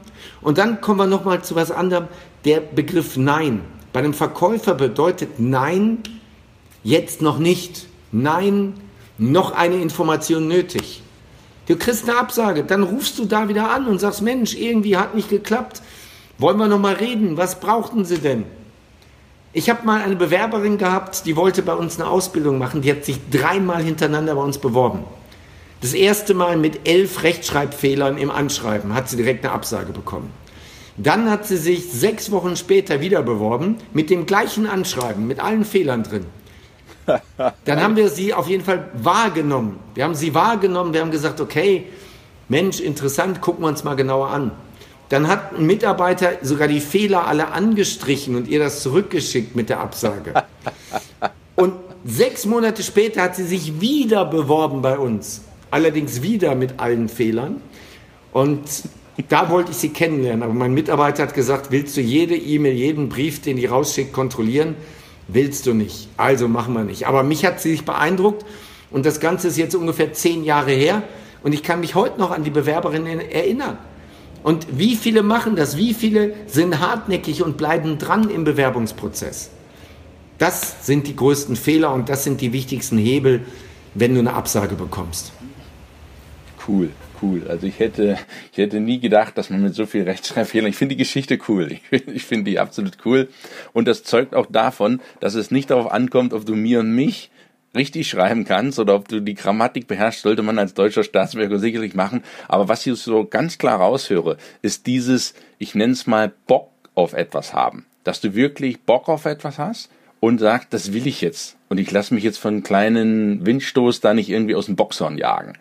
Und 0.41 0.57
dann 0.57 0.81
kommen 0.81 0.99
wir 0.99 1.07
nochmal 1.07 1.43
zu 1.43 1.55
was 1.55 1.71
anderem. 1.71 2.07
Der 2.45 2.59
Begriff 2.59 3.17
Nein. 3.17 3.61
Bei 3.93 3.99
einem 3.99 4.13
Verkäufer 4.13 4.73
bedeutet 4.73 5.39
Nein 5.39 5.99
jetzt 6.83 7.21
noch 7.21 7.37
nicht. 7.37 7.87
Nein, 8.11 8.73
noch 9.17 9.51
eine 9.51 9.75
Information 9.75 10.47
nötig. 10.47 11.03
Du 11.67 11.77
kriegst 11.77 12.09
eine 12.09 12.17
Absage, 12.17 12.63
dann 12.63 12.83
rufst 12.83 13.19
du 13.19 13.25
da 13.25 13.47
wieder 13.47 13.71
an 13.71 13.85
und 13.87 13.99
sagst, 13.99 14.21
Mensch, 14.21 14.55
irgendwie 14.55 14.97
hat 14.97 15.15
nicht 15.15 15.29
geklappt. 15.29 15.81
Wollen 16.37 16.57
wir 16.57 16.67
noch 16.67 16.79
mal 16.79 16.95
reden? 16.95 17.37
Was 17.37 17.59
brauchten 17.59 18.03
Sie 18.03 18.17
denn? 18.17 18.45
Ich 19.53 19.69
habe 19.69 19.85
mal 19.85 20.01
eine 20.01 20.15
Bewerberin 20.15 20.77
gehabt, 20.77 21.25
die 21.25 21.35
wollte 21.35 21.61
bei 21.61 21.73
uns 21.73 21.99
eine 21.99 22.09
Ausbildung 22.09 22.57
machen. 22.57 22.81
Die 22.81 22.91
hat 22.91 23.05
sich 23.05 23.19
dreimal 23.29 23.83
hintereinander 23.83 24.35
bei 24.35 24.41
uns 24.41 24.57
beworben. 24.57 25.03
Das 25.81 25.93
erste 25.93 26.35
Mal 26.35 26.57
mit 26.57 26.87
elf 26.87 27.23
Rechtschreibfehlern 27.23 28.19
im 28.19 28.29
Anschreiben 28.29 28.93
hat 28.93 29.09
sie 29.09 29.17
direkt 29.17 29.43
eine 29.43 29.51
Absage 29.51 29.91
bekommen. 29.91 30.31
Dann 30.95 31.31
hat 31.31 31.47
sie 31.47 31.57
sich 31.57 31.91
sechs 31.91 32.29
Wochen 32.29 32.55
später 32.55 33.01
wieder 33.01 33.23
beworben 33.23 33.77
mit 33.91 34.11
dem 34.11 34.27
gleichen 34.27 34.67
Anschreiben, 34.67 35.25
mit 35.25 35.39
allen 35.39 35.65
Fehlern 35.65 36.03
drin. 36.03 36.27
Dann 37.65 37.81
haben 37.81 37.95
wir 37.95 38.09
sie 38.09 38.31
auf 38.31 38.47
jeden 38.47 38.63
Fall 38.63 38.89
wahrgenommen. 38.93 39.79
Wir 39.95 40.03
haben 40.03 40.13
sie 40.13 40.35
wahrgenommen, 40.35 40.93
wir 40.93 41.01
haben 41.01 41.09
gesagt, 41.09 41.41
okay, 41.41 41.85
Mensch, 42.47 42.79
interessant, 42.79 43.41
gucken 43.41 43.63
wir 43.63 43.69
uns 43.69 43.83
mal 43.83 43.95
genauer 43.95 44.29
an. 44.29 44.51
Dann 45.09 45.27
hat 45.27 45.57
ein 45.57 45.65
Mitarbeiter 45.65 46.33
sogar 46.43 46.67
die 46.67 46.79
Fehler 46.79 47.25
alle 47.25 47.53
angestrichen 47.53 48.35
und 48.35 48.47
ihr 48.47 48.59
das 48.59 48.83
zurückgeschickt 48.83 49.55
mit 49.55 49.69
der 49.69 49.79
Absage. 49.79 50.43
Und 51.55 51.73
sechs 52.05 52.45
Monate 52.45 52.83
später 52.83 53.23
hat 53.23 53.35
sie 53.35 53.45
sich 53.45 53.81
wieder 53.81 54.25
beworben 54.25 54.83
bei 54.83 54.97
uns. 54.99 55.41
Allerdings 55.71 56.21
wieder 56.21 56.53
mit 56.53 56.79
allen 56.79 57.09
Fehlern. 57.09 57.61
Und 58.33 58.61
da 59.29 59.49
wollte 59.49 59.71
ich 59.71 59.77
sie 59.77 59.89
kennenlernen. 59.89 60.43
Aber 60.43 60.53
mein 60.53 60.73
Mitarbeiter 60.73 61.23
hat 61.23 61.33
gesagt, 61.33 61.71
willst 61.71 61.97
du 61.97 62.01
jede 62.01 62.35
E-Mail, 62.35 62.73
jeden 62.73 63.09
Brief, 63.09 63.41
den 63.41 63.57
die 63.57 63.65
rausschickt, 63.65 64.13
kontrollieren? 64.13 64.75
Willst 65.27 65.65
du 65.65 65.73
nicht. 65.73 66.09
Also 66.17 66.47
machen 66.47 66.73
wir 66.73 66.83
nicht. 66.83 67.07
Aber 67.07 67.23
mich 67.23 67.45
hat 67.45 67.61
sie 67.61 67.71
sich 67.71 67.85
beeindruckt. 67.85 68.45
Und 68.91 69.05
das 69.05 69.19
Ganze 69.19 69.47
ist 69.47 69.57
jetzt 69.57 69.75
ungefähr 69.75 70.13
zehn 70.13 70.43
Jahre 70.43 70.71
her. 70.71 71.03
Und 71.43 71.53
ich 71.53 71.63
kann 71.63 71.79
mich 71.79 71.95
heute 71.95 72.19
noch 72.19 72.31
an 72.31 72.43
die 72.43 72.49
Bewerberin 72.49 73.05
erinnern. 73.05 73.77
Und 74.43 74.67
wie 74.77 74.95
viele 74.95 75.23
machen 75.23 75.55
das? 75.55 75.77
Wie 75.77 75.93
viele 75.93 76.33
sind 76.47 76.79
hartnäckig 76.79 77.43
und 77.43 77.57
bleiben 77.57 77.97
dran 77.97 78.29
im 78.29 78.43
Bewerbungsprozess? 78.43 79.51
Das 80.37 80.85
sind 80.85 81.07
die 81.07 81.15
größten 81.15 81.55
Fehler 81.55 81.93
und 81.93 82.09
das 82.09 82.23
sind 82.23 82.41
die 82.41 82.51
wichtigsten 82.51 82.97
Hebel, 82.97 83.45
wenn 83.93 84.15
du 84.15 84.19
eine 84.19 84.33
Absage 84.33 84.75
bekommst. 84.75 85.31
Cool, 86.67 86.89
cool. 87.21 87.47
Also 87.49 87.65
ich 87.65 87.79
hätte, 87.79 88.17
ich 88.51 88.57
hätte 88.57 88.79
nie 88.79 88.99
gedacht, 88.99 89.37
dass 89.37 89.49
man 89.49 89.63
mit 89.63 89.73
so 89.73 89.85
viel 89.85 90.03
Rechtschreibfehlern, 90.03 90.69
ich 90.69 90.75
finde 90.75 90.95
die 90.95 90.99
Geschichte 90.99 91.39
cool. 91.47 91.71
Ich, 91.71 91.81
ich 92.07 92.25
finde 92.25 92.51
die 92.51 92.59
absolut 92.59 92.97
cool. 93.05 93.29
Und 93.73 93.87
das 93.87 94.03
zeugt 94.03 94.35
auch 94.35 94.45
davon, 94.45 95.01
dass 95.19 95.35
es 95.35 95.51
nicht 95.51 95.69
darauf 95.71 95.91
ankommt, 95.91 96.33
ob 96.33 96.45
du 96.45 96.55
mir 96.55 96.79
und 96.79 96.93
mich 96.93 97.31
richtig 97.75 98.09
schreiben 98.09 98.45
kannst 98.45 98.79
oder 98.79 98.95
ob 98.95 99.07
du 99.07 99.21
die 99.21 99.33
Grammatik 99.33 99.87
beherrschst, 99.87 100.23
sollte 100.23 100.43
man 100.43 100.59
als 100.59 100.73
deutscher 100.73 101.03
Staatsbürger 101.03 101.57
sicherlich 101.57 101.95
machen. 101.95 102.23
Aber 102.47 102.67
was 102.67 102.85
ich 102.85 102.99
so 102.99 103.25
ganz 103.25 103.57
klar 103.57 103.79
raushöre, 103.79 104.37
ist 104.61 104.87
dieses, 104.87 105.33
ich 105.57 105.73
nenne 105.73 105.93
es 105.93 106.07
mal 106.07 106.31
Bock 106.47 106.69
auf 106.95 107.13
etwas 107.13 107.53
haben. 107.53 107.85
Dass 108.03 108.19
du 108.19 108.35
wirklich 108.35 108.81
Bock 108.81 109.07
auf 109.07 109.25
etwas 109.25 109.57
hast 109.57 109.89
und 110.19 110.39
sagst, 110.39 110.73
das 110.73 110.93
will 110.93 111.07
ich 111.07 111.21
jetzt. 111.21 111.55
Und 111.69 111.79
ich 111.79 111.89
lasse 111.91 112.13
mich 112.13 112.23
jetzt 112.23 112.37
von 112.37 112.55
einem 112.55 112.63
kleinen 112.63 113.45
Windstoß 113.45 114.01
da 114.01 114.13
nicht 114.13 114.29
irgendwie 114.29 114.55
aus 114.55 114.65
dem 114.65 114.75
Boxhorn 114.75 115.17
jagen. 115.17 115.53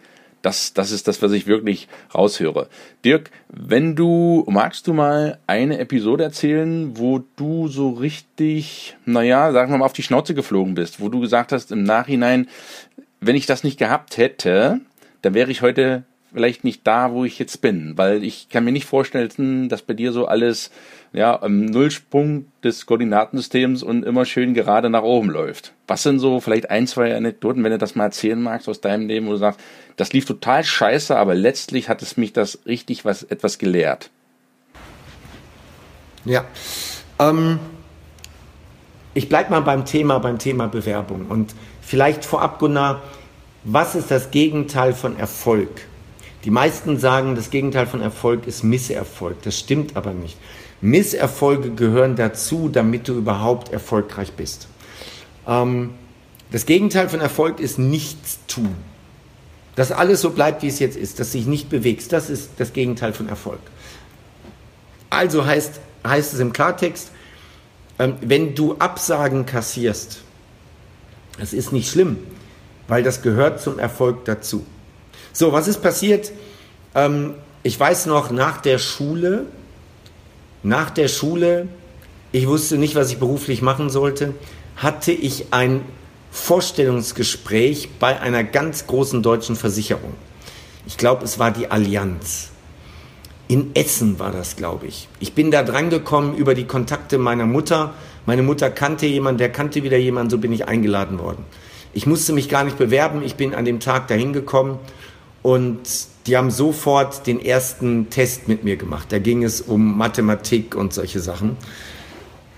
Das, 0.42 0.72
das 0.72 0.90
ist 0.90 1.06
das, 1.06 1.20
was 1.20 1.32
ich 1.32 1.46
wirklich 1.46 1.88
raushöre. 2.14 2.68
Dirk, 3.04 3.30
wenn 3.48 3.94
du, 3.94 4.44
magst 4.48 4.86
du 4.86 4.94
mal 4.94 5.38
eine 5.46 5.78
Episode 5.78 6.24
erzählen, 6.24 6.96
wo 6.96 7.22
du 7.36 7.68
so 7.68 7.90
richtig, 7.90 8.96
naja, 9.04 9.52
sagen 9.52 9.70
wir 9.70 9.78
mal, 9.78 9.84
auf 9.84 9.92
die 9.92 10.02
Schnauze 10.02 10.34
geflogen 10.34 10.74
bist, 10.74 11.00
wo 11.00 11.08
du 11.08 11.20
gesagt 11.20 11.52
hast 11.52 11.72
im 11.72 11.82
Nachhinein, 11.82 12.48
wenn 13.20 13.36
ich 13.36 13.46
das 13.46 13.64
nicht 13.64 13.78
gehabt 13.78 14.16
hätte, 14.16 14.80
dann 15.22 15.34
wäre 15.34 15.50
ich 15.50 15.60
heute 15.60 16.04
vielleicht 16.32 16.64
nicht 16.64 16.86
da, 16.86 17.12
wo 17.12 17.24
ich 17.24 17.38
jetzt 17.38 17.60
bin, 17.60 17.96
weil 17.96 18.24
ich 18.24 18.48
kann 18.48 18.64
mir 18.64 18.72
nicht 18.72 18.86
vorstellen, 18.86 19.68
dass 19.68 19.82
bei 19.82 19.94
dir 19.94 20.12
so 20.12 20.26
alles 20.26 20.70
ja 21.12 21.34
im 21.36 21.66
Nullsprung 21.66 22.46
des 22.62 22.86
Koordinatensystems 22.86 23.82
und 23.82 24.04
immer 24.04 24.24
schön 24.24 24.54
gerade 24.54 24.90
nach 24.90 25.02
oben 25.02 25.30
läuft. 25.30 25.72
Was 25.86 26.02
sind 26.02 26.20
so 26.20 26.40
vielleicht 26.40 26.70
ein, 26.70 26.86
zwei 26.86 27.16
Anekdoten, 27.16 27.64
wenn 27.64 27.72
du 27.72 27.78
das 27.78 27.94
mal 27.94 28.04
erzählen 28.04 28.40
magst 28.40 28.68
aus 28.68 28.80
deinem 28.80 29.08
Leben, 29.08 29.26
wo 29.26 29.32
du 29.32 29.36
sagst, 29.36 29.60
das 29.96 30.12
lief 30.12 30.24
total 30.24 30.62
scheiße, 30.62 31.16
aber 31.16 31.34
letztlich 31.34 31.88
hat 31.88 32.02
es 32.02 32.16
mich 32.16 32.32
das 32.32 32.60
richtig 32.66 33.04
was 33.04 33.24
etwas 33.24 33.58
gelehrt. 33.58 34.10
Ja. 36.24 36.44
Ähm, 37.18 37.58
ich 39.14 39.28
bleibe 39.28 39.50
mal 39.50 39.60
beim 39.60 39.84
Thema, 39.84 40.18
beim 40.20 40.38
Thema 40.38 40.68
Bewerbung 40.68 41.26
und 41.26 41.54
vielleicht 41.80 42.24
vorab, 42.24 42.60
Gunnar, 42.60 43.02
was 43.64 43.94
ist 43.94 44.10
das 44.10 44.30
Gegenteil 44.30 44.92
von 44.92 45.18
Erfolg? 45.18 45.82
Die 46.44 46.50
meisten 46.50 46.98
sagen, 46.98 47.34
das 47.34 47.50
Gegenteil 47.50 47.86
von 47.86 48.00
Erfolg 48.00 48.46
ist 48.46 48.62
Misserfolg. 48.62 49.42
Das 49.42 49.58
stimmt 49.58 49.96
aber 49.96 50.12
nicht. 50.12 50.38
Misserfolge 50.80 51.70
gehören 51.70 52.16
dazu, 52.16 52.68
damit 52.68 53.08
du 53.08 53.14
überhaupt 53.14 53.72
erfolgreich 53.72 54.32
bist. 54.32 54.68
Ähm, 55.46 55.90
das 56.50 56.66
Gegenteil 56.66 57.08
von 57.08 57.20
Erfolg 57.20 57.60
ist 57.60 57.78
nichts 57.78 58.40
tun. 58.46 58.74
Dass 59.76 59.92
alles 59.92 60.20
so 60.20 60.30
bleibt, 60.30 60.62
wie 60.62 60.68
es 60.68 60.78
jetzt 60.78 60.96
ist, 60.96 61.20
dass 61.20 61.32
sich 61.32 61.46
nicht 61.46 61.70
bewegst, 61.70 62.12
das 62.12 62.28
ist 62.28 62.50
das 62.58 62.72
Gegenteil 62.72 63.12
von 63.12 63.28
Erfolg. 63.28 63.60
Also 65.10 65.44
heißt, 65.44 65.80
heißt 66.06 66.34
es 66.34 66.40
im 66.40 66.52
Klartext, 66.52 67.10
ähm, 67.98 68.16
wenn 68.20 68.54
du 68.54 68.76
Absagen 68.78 69.46
kassierst, 69.46 70.22
das 71.38 71.52
ist 71.52 71.72
nicht 71.72 71.90
schlimm, 71.90 72.18
weil 72.88 73.02
das 73.02 73.22
gehört 73.22 73.60
zum 73.60 73.78
Erfolg 73.78 74.24
dazu. 74.24 74.66
So, 75.32 75.52
was 75.52 75.68
ist 75.68 75.82
passiert? 75.82 76.32
Ähm, 76.94 77.34
ich 77.62 77.78
weiß 77.78 78.06
noch, 78.06 78.30
nach 78.30 78.60
der 78.60 78.78
Schule, 78.78 79.46
nach 80.62 80.90
der 80.90 81.08
Schule, 81.08 81.68
ich 82.32 82.46
wusste 82.46 82.78
nicht, 82.78 82.94
was 82.94 83.10
ich 83.10 83.18
beruflich 83.18 83.62
machen 83.62 83.90
sollte, 83.90 84.34
hatte 84.76 85.12
ich 85.12 85.52
ein 85.52 85.82
Vorstellungsgespräch 86.30 87.90
bei 87.98 88.20
einer 88.20 88.44
ganz 88.44 88.86
großen 88.86 89.22
deutschen 89.22 89.56
Versicherung. 89.56 90.14
Ich 90.86 90.96
glaube, 90.96 91.24
es 91.24 91.38
war 91.38 91.50
die 91.50 91.70
Allianz. 91.70 92.50
In 93.48 93.74
Essen 93.74 94.18
war 94.18 94.30
das, 94.30 94.54
glaube 94.54 94.86
ich. 94.86 95.08
Ich 95.18 95.34
bin 95.34 95.50
da 95.50 95.62
drangekommen 95.62 96.36
über 96.36 96.54
die 96.54 96.66
Kontakte 96.66 97.18
meiner 97.18 97.46
Mutter. 97.46 97.94
Meine 98.26 98.42
Mutter 98.42 98.70
kannte 98.70 99.06
jemanden, 99.06 99.38
der 99.38 99.50
kannte 99.50 99.82
wieder 99.82 99.96
jemanden, 99.96 100.30
so 100.30 100.38
bin 100.38 100.52
ich 100.52 100.68
eingeladen 100.68 101.18
worden. 101.18 101.44
Ich 101.92 102.06
musste 102.06 102.32
mich 102.32 102.48
gar 102.48 102.62
nicht 102.62 102.78
bewerben, 102.78 103.22
ich 103.24 103.34
bin 103.34 103.54
an 103.54 103.64
dem 103.64 103.80
Tag 103.80 104.06
dahin 104.06 104.32
gekommen 104.32 104.78
und 105.42 105.80
die 106.26 106.36
haben 106.36 106.50
sofort 106.50 107.26
den 107.26 107.44
ersten 107.44 108.10
Test 108.10 108.48
mit 108.48 108.64
mir 108.64 108.76
gemacht. 108.76 109.06
Da 109.10 109.18
ging 109.18 109.42
es 109.42 109.60
um 109.60 109.96
Mathematik 109.96 110.74
und 110.74 110.92
solche 110.92 111.20
Sachen. 111.20 111.56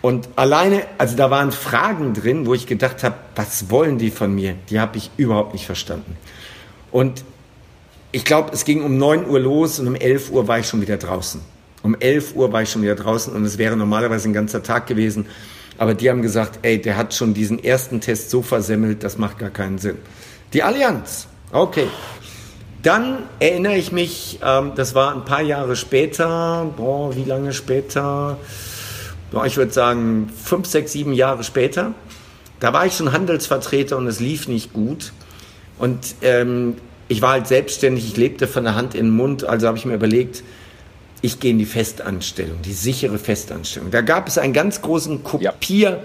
Und 0.01 0.29
alleine, 0.35 0.83
also 0.99 1.17
da 1.17 1.31
waren 1.31 1.53
Fragen 1.53 2.13
drin, 2.13 2.45
wo 2.47 2.55
ich 2.55 2.67
gedacht 2.67 3.05
habe, 3.05 3.15
was 3.37 3.71
wollen 3.71 3.99
die 3.99 4.11
von 4.11 4.35
mir? 4.35 4.57
Die 4.69 4.81
habe 4.81 4.99
ich 4.99 5.11
überhaupt 5.17 5.53
nicht 5.53 5.65
verstanden. 5.65 6.17
Und 6.91 7.25
ich 8.11 8.25
glaube, 8.25 8.51
es 8.53 8.65
ging 8.65 8.83
um 8.83 8.99
9 8.99 9.29
Uhr 9.29 9.39
los 9.39 9.79
und 9.79 9.87
um 9.87 9.95
11 9.95 10.31
Uhr 10.33 10.49
war 10.49 10.59
ich 10.59 10.67
schon 10.67 10.83
wieder 10.83 10.97
draußen. 10.97 11.41
Um 11.83 11.97
11 11.99 12.35
Uhr 12.35 12.53
war 12.53 12.63
ich 12.63 12.71
schon 12.71 12.83
wieder 12.83 12.97
draußen 12.97 13.33
und 13.33 13.45
es 13.45 13.59
wäre 13.59 13.77
normalerweise 13.77 14.29
ein 14.29 14.33
ganzer 14.33 14.63
Tag 14.63 14.87
gewesen. 14.87 15.27
Aber 15.79 15.95
die 15.95 16.11
haben 16.11 16.21
gesagt, 16.21 16.59
ey, 16.63 16.81
der 16.81 16.97
hat 16.97 17.15
schon 17.15 17.33
diesen 17.33 17.63
ersten 17.63 18.01
Test 18.01 18.31
so 18.31 18.43
versemmelt, 18.43 19.03
das 19.03 19.19
macht 19.19 19.39
gar 19.39 19.51
keinen 19.51 19.79
Sinn. 19.79 19.97
Die 20.53 20.63
Allianz, 20.63 21.27
okay. 21.53 21.87
Dann 22.83 23.19
erinnere 23.39 23.77
ich 23.77 23.93
mich, 23.93 24.41
ähm, 24.45 24.73
das 24.75 24.95
war 24.95 25.15
ein 25.15 25.25
paar 25.25 25.43
Jahre 25.43 25.77
später, 25.77 26.67
boah, 26.77 27.15
wie 27.15 27.25
lange 27.25 27.53
später? 27.53 28.39
Boah, 29.31 29.47
ich 29.47 29.57
würde 29.57 29.73
sagen 29.73 30.31
fünf, 30.45 30.67
sechs, 30.67 30.93
sieben 30.93 31.13
Jahre 31.13 31.45
später. 31.45 31.95
Da 32.59 32.73
war 32.73 32.85
ich 32.85 32.97
schon 32.97 33.13
Handelsvertreter 33.13 33.97
und 33.97 34.07
es 34.09 34.19
lief 34.19 34.49
nicht 34.49 34.73
gut. 34.73 35.13
Und 35.79 36.17
ähm, 36.23 36.77
ich 37.09 37.23
war 37.23 37.33
halt 37.33 37.47
selbstständig, 37.47 38.05
ich 38.05 38.17
lebte 38.17 38.49
von 38.49 38.65
der 38.65 38.75
Hand 38.75 38.95
in 38.95 39.07
den 39.07 39.17
Mund, 39.17 39.45
also 39.45 39.69
habe 39.69 39.79
ich 39.79 39.85
mir 39.85 39.95
überlegt, 39.95 40.43
ich 41.21 41.39
gehe 41.39 41.53
in 41.53 41.59
die 41.59 41.67
Festanstellung, 41.67 42.63
die 42.63 42.73
sichere 42.73 43.19
Festanstellung. 43.19 43.93
Da 43.93 44.01
gab 44.01 44.27
es 44.27 44.39
einen 44.39 44.53
ganz 44.53 44.83
großen 44.83 45.23
Kopier, 45.23 45.91
ja. 45.91 46.01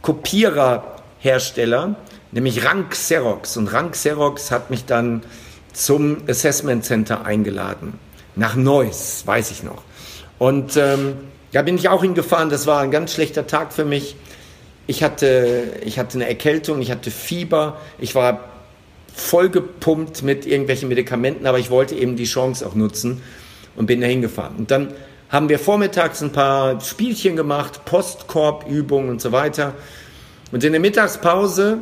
Kopiererhersteller, 0.00 1.94
nämlich 2.30 2.64
Rank 2.64 2.90
Xerox. 2.90 3.58
Und 3.58 3.68
Rank 3.72 3.92
Xerox 3.92 4.50
hat 4.50 4.70
mich 4.70 4.86
dann 4.86 5.22
zum 5.72 6.18
Assessment 6.28 6.84
Center 6.84 7.24
eingeladen. 7.24 7.94
Nach 8.36 8.54
Neuss, 8.54 9.22
weiß 9.26 9.50
ich 9.50 9.62
noch. 9.62 9.82
Und 10.38 10.76
ähm, 10.76 11.14
da 11.52 11.62
bin 11.62 11.76
ich 11.76 11.88
auch 11.88 12.02
hingefahren. 12.02 12.50
Das 12.50 12.66
war 12.66 12.80
ein 12.80 12.90
ganz 12.90 13.12
schlechter 13.12 13.46
Tag 13.46 13.72
für 13.72 13.84
mich. 13.84 14.16
Ich 14.86 15.02
hatte, 15.02 15.64
ich 15.84 15.98
hatte 15.98 16.18
eine 16.18 16.28
Erkältung, 16.28 16.80
ich 16.80 16.90
hatte 16.90 17.10
Fieber, 17.10 17.78
ich 17.98 18.14
war 18.14 18.48
vollgepumpt 19.14 20.22
mit 20.22 20.46
irgendwelchen 20.46 20.88
Medikamenten, 20.88 21.46
aber 21.46 21.58
ich 21.58 21.70
wollte 21.70 21.94
eben 21.94 22.16
die 22.16 22.24
Chance 22.24 22.66
auch 22.66 22.74
nutzen 22.74 23.22
und 23.76 23.86
bin 23.86 24.00
da 24.00 24.06
hingefahren. 24.06 24.56
Und 24.56 24.70
dann 24.70 24.92
haben 25.28 25.48
wir 25.48 25.58
vormittags 25.58 26.22
ein 26.22 26.32
paar 26.32 26.80
Spielchen 26.80 27.36
gemacht, 27.36 27.84
Postkorbübungen 27.84 29.10
und 29.10 29.20
so 29.20 29.32
weiter. 29.32 29.74
Und 30.50 30.64
in 30.64 30.72
der 30.72 30.80
Mittagspause 30.80 31.78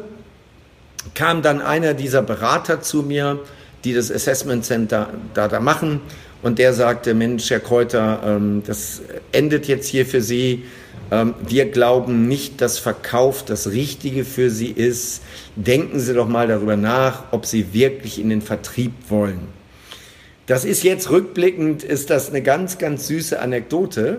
kam 1.14 1.42
dann 1.42 1.60
einer 1.60 1.94
dieser 1.94 2.22
Berater 2.22 2.82
zu 2.82 3.02
mir 3.02 3.40
die 3.84 3.94
das 3.94 4.10
Assessment 4.10 4.64
Center 4.64 5.10
da, 5.34 5.48
da 5.48 5.60
machen. 5.60 6.00
Und 6.42 6.58
der 6.58 6.72
sagte, 6.72 7.14
Mensch, 7.14 7.50
Herr 7.50 7.60
Kräuter, 7.60 8.20
ähm, 8.24 8.62
das 8.66 9.02
endet 9.32 9.68
jetzt 9.68 9.88
hier 9.88 10.06
für 10.06 10.22
Sie. 10.22 10.64
Ähm, 11.10 11.34
wir 11.46 11.70
glauben 11.70 12.28
nicht, 12.28 12.60
dass 12.60 12.78
Verkauf 12.78 13.44
das 13.44 13.70
Richtige 13.72 14.24
für 14.24 14.50
Sie 14.50 14.70
ist. 14.70 15.22
Denken 15.56 16.00
Sie 16.00 16.14
doch 16.14 16.28
mal 16.28 16.48
darüber 16.48 16.76
nach, 16.76 17.24
ob 17.32 17.44
Sie 17.44 17.72
wirklich 17.74 18.18
in 18.18 18.30
den 18.30 18.42
Vertrieb 18.42 18.92
wollen. 19.08 19.60
Das 20.46 20.64
ist 20.64 20.82
jetzt 20.82 21.10
rückblickend, 21.10 21.84
ist 21.84 22.10
das 22.10 22.30
eine 22.30 22.42
ganz, 22.42 22.78
ganz 22.78 23.06
süße 23.06 23.38
Anekdote, 23.38 24.18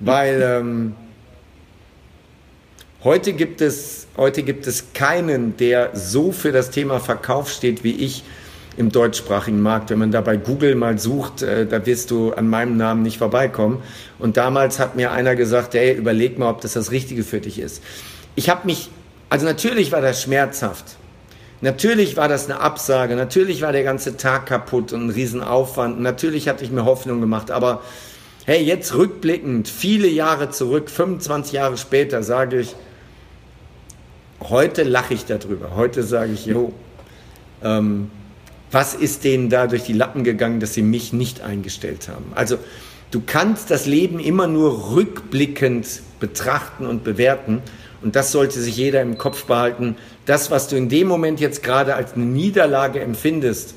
weil 0.00 0.40
ähm, 0.42 0.94
heute, 3.02 3.32
gibt 3.34 3.60
es, 3.60 4.06
heute 4.16 4.42
gibt 4.42 4.66
es 4.66 4.92
keinen, 4.94 5.56
der 5.56 5.90
so 5.94 6.32
für 6.32 6.52
das 6.52 6.70
Thema 6.70 7.00
Verkauf 7.00 7.50
steht 7.50 7.84
wie 7.84 7.92
ich 7.92 8.22
im 8.76 8.90
deutschsprachigen 8.90 9.60
Markt. 9.60 9.90
Wenn 9.90 9.98
man 9.98 10.10
da 10.10 10.20
bei 10.20 10.36
Google 10.36 10.74
mal 10.74 10.98
sucht, 10.98 11.42
äh, 11.42 11.66
da 11.66 11.84
wirst 11.86 12.10
du 12.10 12.32
an 12.32 12.48
meinem 12.48 12.76
Namen 12.76 13.02
nicht 13.02 13.18
vorbeikommen. 13.18 13.82
Und 14.18 14.36
damals 14.36 14.78
hat 14.78 14.96
mir 14.96 15.12
einer 15.12 15.36
gesagt, 15.36 15.74
hey, 15.74 15.94
überleg 15.94 16.38
mal, 16.38 16.50
ob 16.50 16.60
das 16.60 16.74
das 16.74 16.90
Richtige 16.90 17.24
für 17.24 17.40
dich 17.40 17.58
ist. 17.58 17.82
Ich 18.34 18.48
habe 18.48 18.66
mich, 18.66 18.90
also 19.28 19.46
natürlich 19.46 19.92
war 19.92 20.00
das 20.00 20.22
schmerzhaft. 20.22 20.96
Natürlich 21.60 22.16
war 22.16 22.28
das 22.28 22.50
eine 22.50 22.60
Absage, 22.60 23.16
natürlich 23.16 23.62
war 23.62 23.72
der 23.72 23.84
ganze 23.84 24.16
Tag 24.16 24.46
kaputt 24.46 24.92
und 24.92 25.06
ein 25.06 25.10
Riesenaufwand. 25.10 26.00
Natürlich 26.00 26.48
hatte 26.48 26.64
ich 26.64 26.70
mir 26.70 26.84
Hoffnung 26.84 27.20
gemacht, 27.20 27.50
aber 27.50 27.80
hey, 28.44 28.62
jetzt 28.62 28.94
rückblickend, 28.94 29.68
viele 29.68 30.08
Jahre 30.08 30.50
zurück, 30.50 30.90
25 30.90 31.52
Jahre 31.52 31.78
später, 31.78 32.22
sage 32.22 32.60
ich, 32.60 32.74
heute 34.42 34.82
lache 34.82 35.14
ich 35.14 35.24
darüber. 35.24 35.74
Heute 35.74 36.02
sage 36.02 36.32
ich, 36.32 36.44
jo, 36.44 36.72
ähm, 37.62 38.10
was 38.74 38.94
ist 38.94 39.24
denen 39.24 39.48
da 39.48 39.66
durch 39.68 39.84
die 39.84 39.92
Lappen 39.92 40.24
gegangen, 40.24 40.60
dass 40.60 40.74
sie 40.74 40.82
mich 40.82 41.12
nicht 41.12 41.40
eingestellt 41.40 42.08
haben? 42.08 42.26
Also 42.34 42.58
du 43.12 43.22
kannst 43.24 43.70
das 43.70 43.86
Leben 43.86 44.18
immer 44.18 44.48
nur 44.48 44.94
rückblickend 44.94 46.02
betrachten 46.20 46.86
und 46.86 47.04
bewerten. 47.04 47.62
Und 48.02 48.16
das 48.16 48.32
sollte 48.32 48.60
sich 48.60 48.76
jeder 48.76 49.00
im 49.00 49.16
Kopf 49.16 49.44
behalten. 49.44 49.96
Das, 50.26 50.50
was 50.50 50.68
du 50.68 50.76
in 50.76 50.88
dem 50.88 51.06
Moment 51.06 51.40
jetzt 51.40 51.62
gerade 51.62 51.94
als 51.94 52.14
eine 52.14 52.26
Niederlage 52.26 53.00
empfindest, 53.00 53.74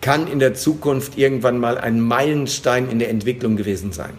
kann 0.00 0.28
in 0.28 0.38
der 0.38 0.54
Zukunft 0.54 1.18
irgendwann 1.18 1.58
mal 1.58 1.78
ein 1.78 2.00
Meilenstein 2.00 2.90
in 2.90 2.98
der 2.98 3.08
Entwicklung 3.08 3.56
gewesen 3.56 3.92
sein. 3.92 4.12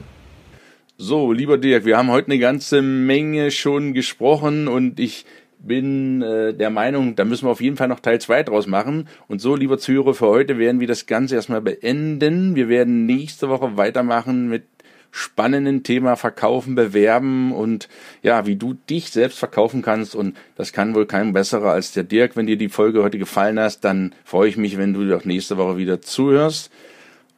So, 0.97 1.31
lieber 1.31 1.57
Dirk, 1.57 1.85
wir 1.85 1.95
haben 1.97 2.09
heute 2.09 2.31
eine 2.31 2.39
ganze 2.39 2.81
Menge 2.81 3.51
schon 3.51 3.93
gesprochen 3.93 4.67
und 4.67 4.99
ich 4.99 5.25
bin 5.59 6.21
äh, 6.21 6.53
der 6.53 6.69
Meinung, 6.69 7.15
da 7.15 7.25
müssen 7.25 7.45
wir 7.45 7.51
auf 7.51 7.61
jeden 7.61 7.77
Fall 7.77 7.87
noch 7.87 7.99
Teil 7.99 8.19
2 8.21 8.43
draus 8.43 8.67
machen. 8.67 9.07
Und 9.27 9.41
so, 9.41 9.55
lieber 9.55 9.77
Zuhörer, 9.77 10.13
für 10.13 10.27
heute 10.27 10.57
werden 10.57 10.79
wir 10.79 10.87
das 10.87 11.05
Ganze 11.05 11.35
erstmal 11.35 11.61
beenden. 11.61 12.55
Wir 12.55 12.69
werden 12.69 13.05
nächste 13.05 13.49
Woche 13.49 13.77
weitermachen 13.77 14.49
mit 14.49 14.63
spannenden 15.11 15.83
Thema 15.83 16.15
Verkaufen, 16.15 16.75
Bewerben 16.75 17.51
und 17.51 17.89
ja, 18.21 18.45
wie 18.45 18.55
du 18.55 18.73
dich 18.73 19.09
selbst 19.09 19.39
verkaufen 19.39 19.81
kannst. 19.81 20.15
Und 20.15 20.37
das 20.55 20.73
kann 20.73 20.95
wohl 20.95 21.05
kein 21.05 21.33
besserer 21.33 21.71
als 21.71 21.91
der 21.91 22.03
Dirk. 22.03 22.35
Wenn 22.35 22.47
dir 22.47 22.57
die 22.57 22.69
Folge 22.69 23.03
heute 23.03 23.17
gefallen 23.17 23.59
hat, 23.59 23.83
dann 23.83 24.13
freue 24.23 24.49
ich 24.49 24.57
mich, 24.57 24.77
wenn 24.77 24.93
du 24.93 25.15
auch 25.15 25.25
nächste 25.25 25.57
Woche 25.57 25.77
wieder 25.77 26.01
zuhörst. 26.01 26.71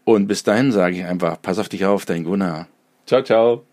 Und 0.03 0.27
bis 0.27 0.43
dahin 0.43 0.71
sage 0.71 0.97
ich 0.97 1.05
einfach, 1.05 1.41
pass 1.41 1.59
auf 1.59 1.69
dich 1.69 1.85
auf, 1.85 2.05
dein 2.05 2.23
Gunnar. 2.23 2.67
Ciao, 3.05 3.23
ciao. 3.23 3.63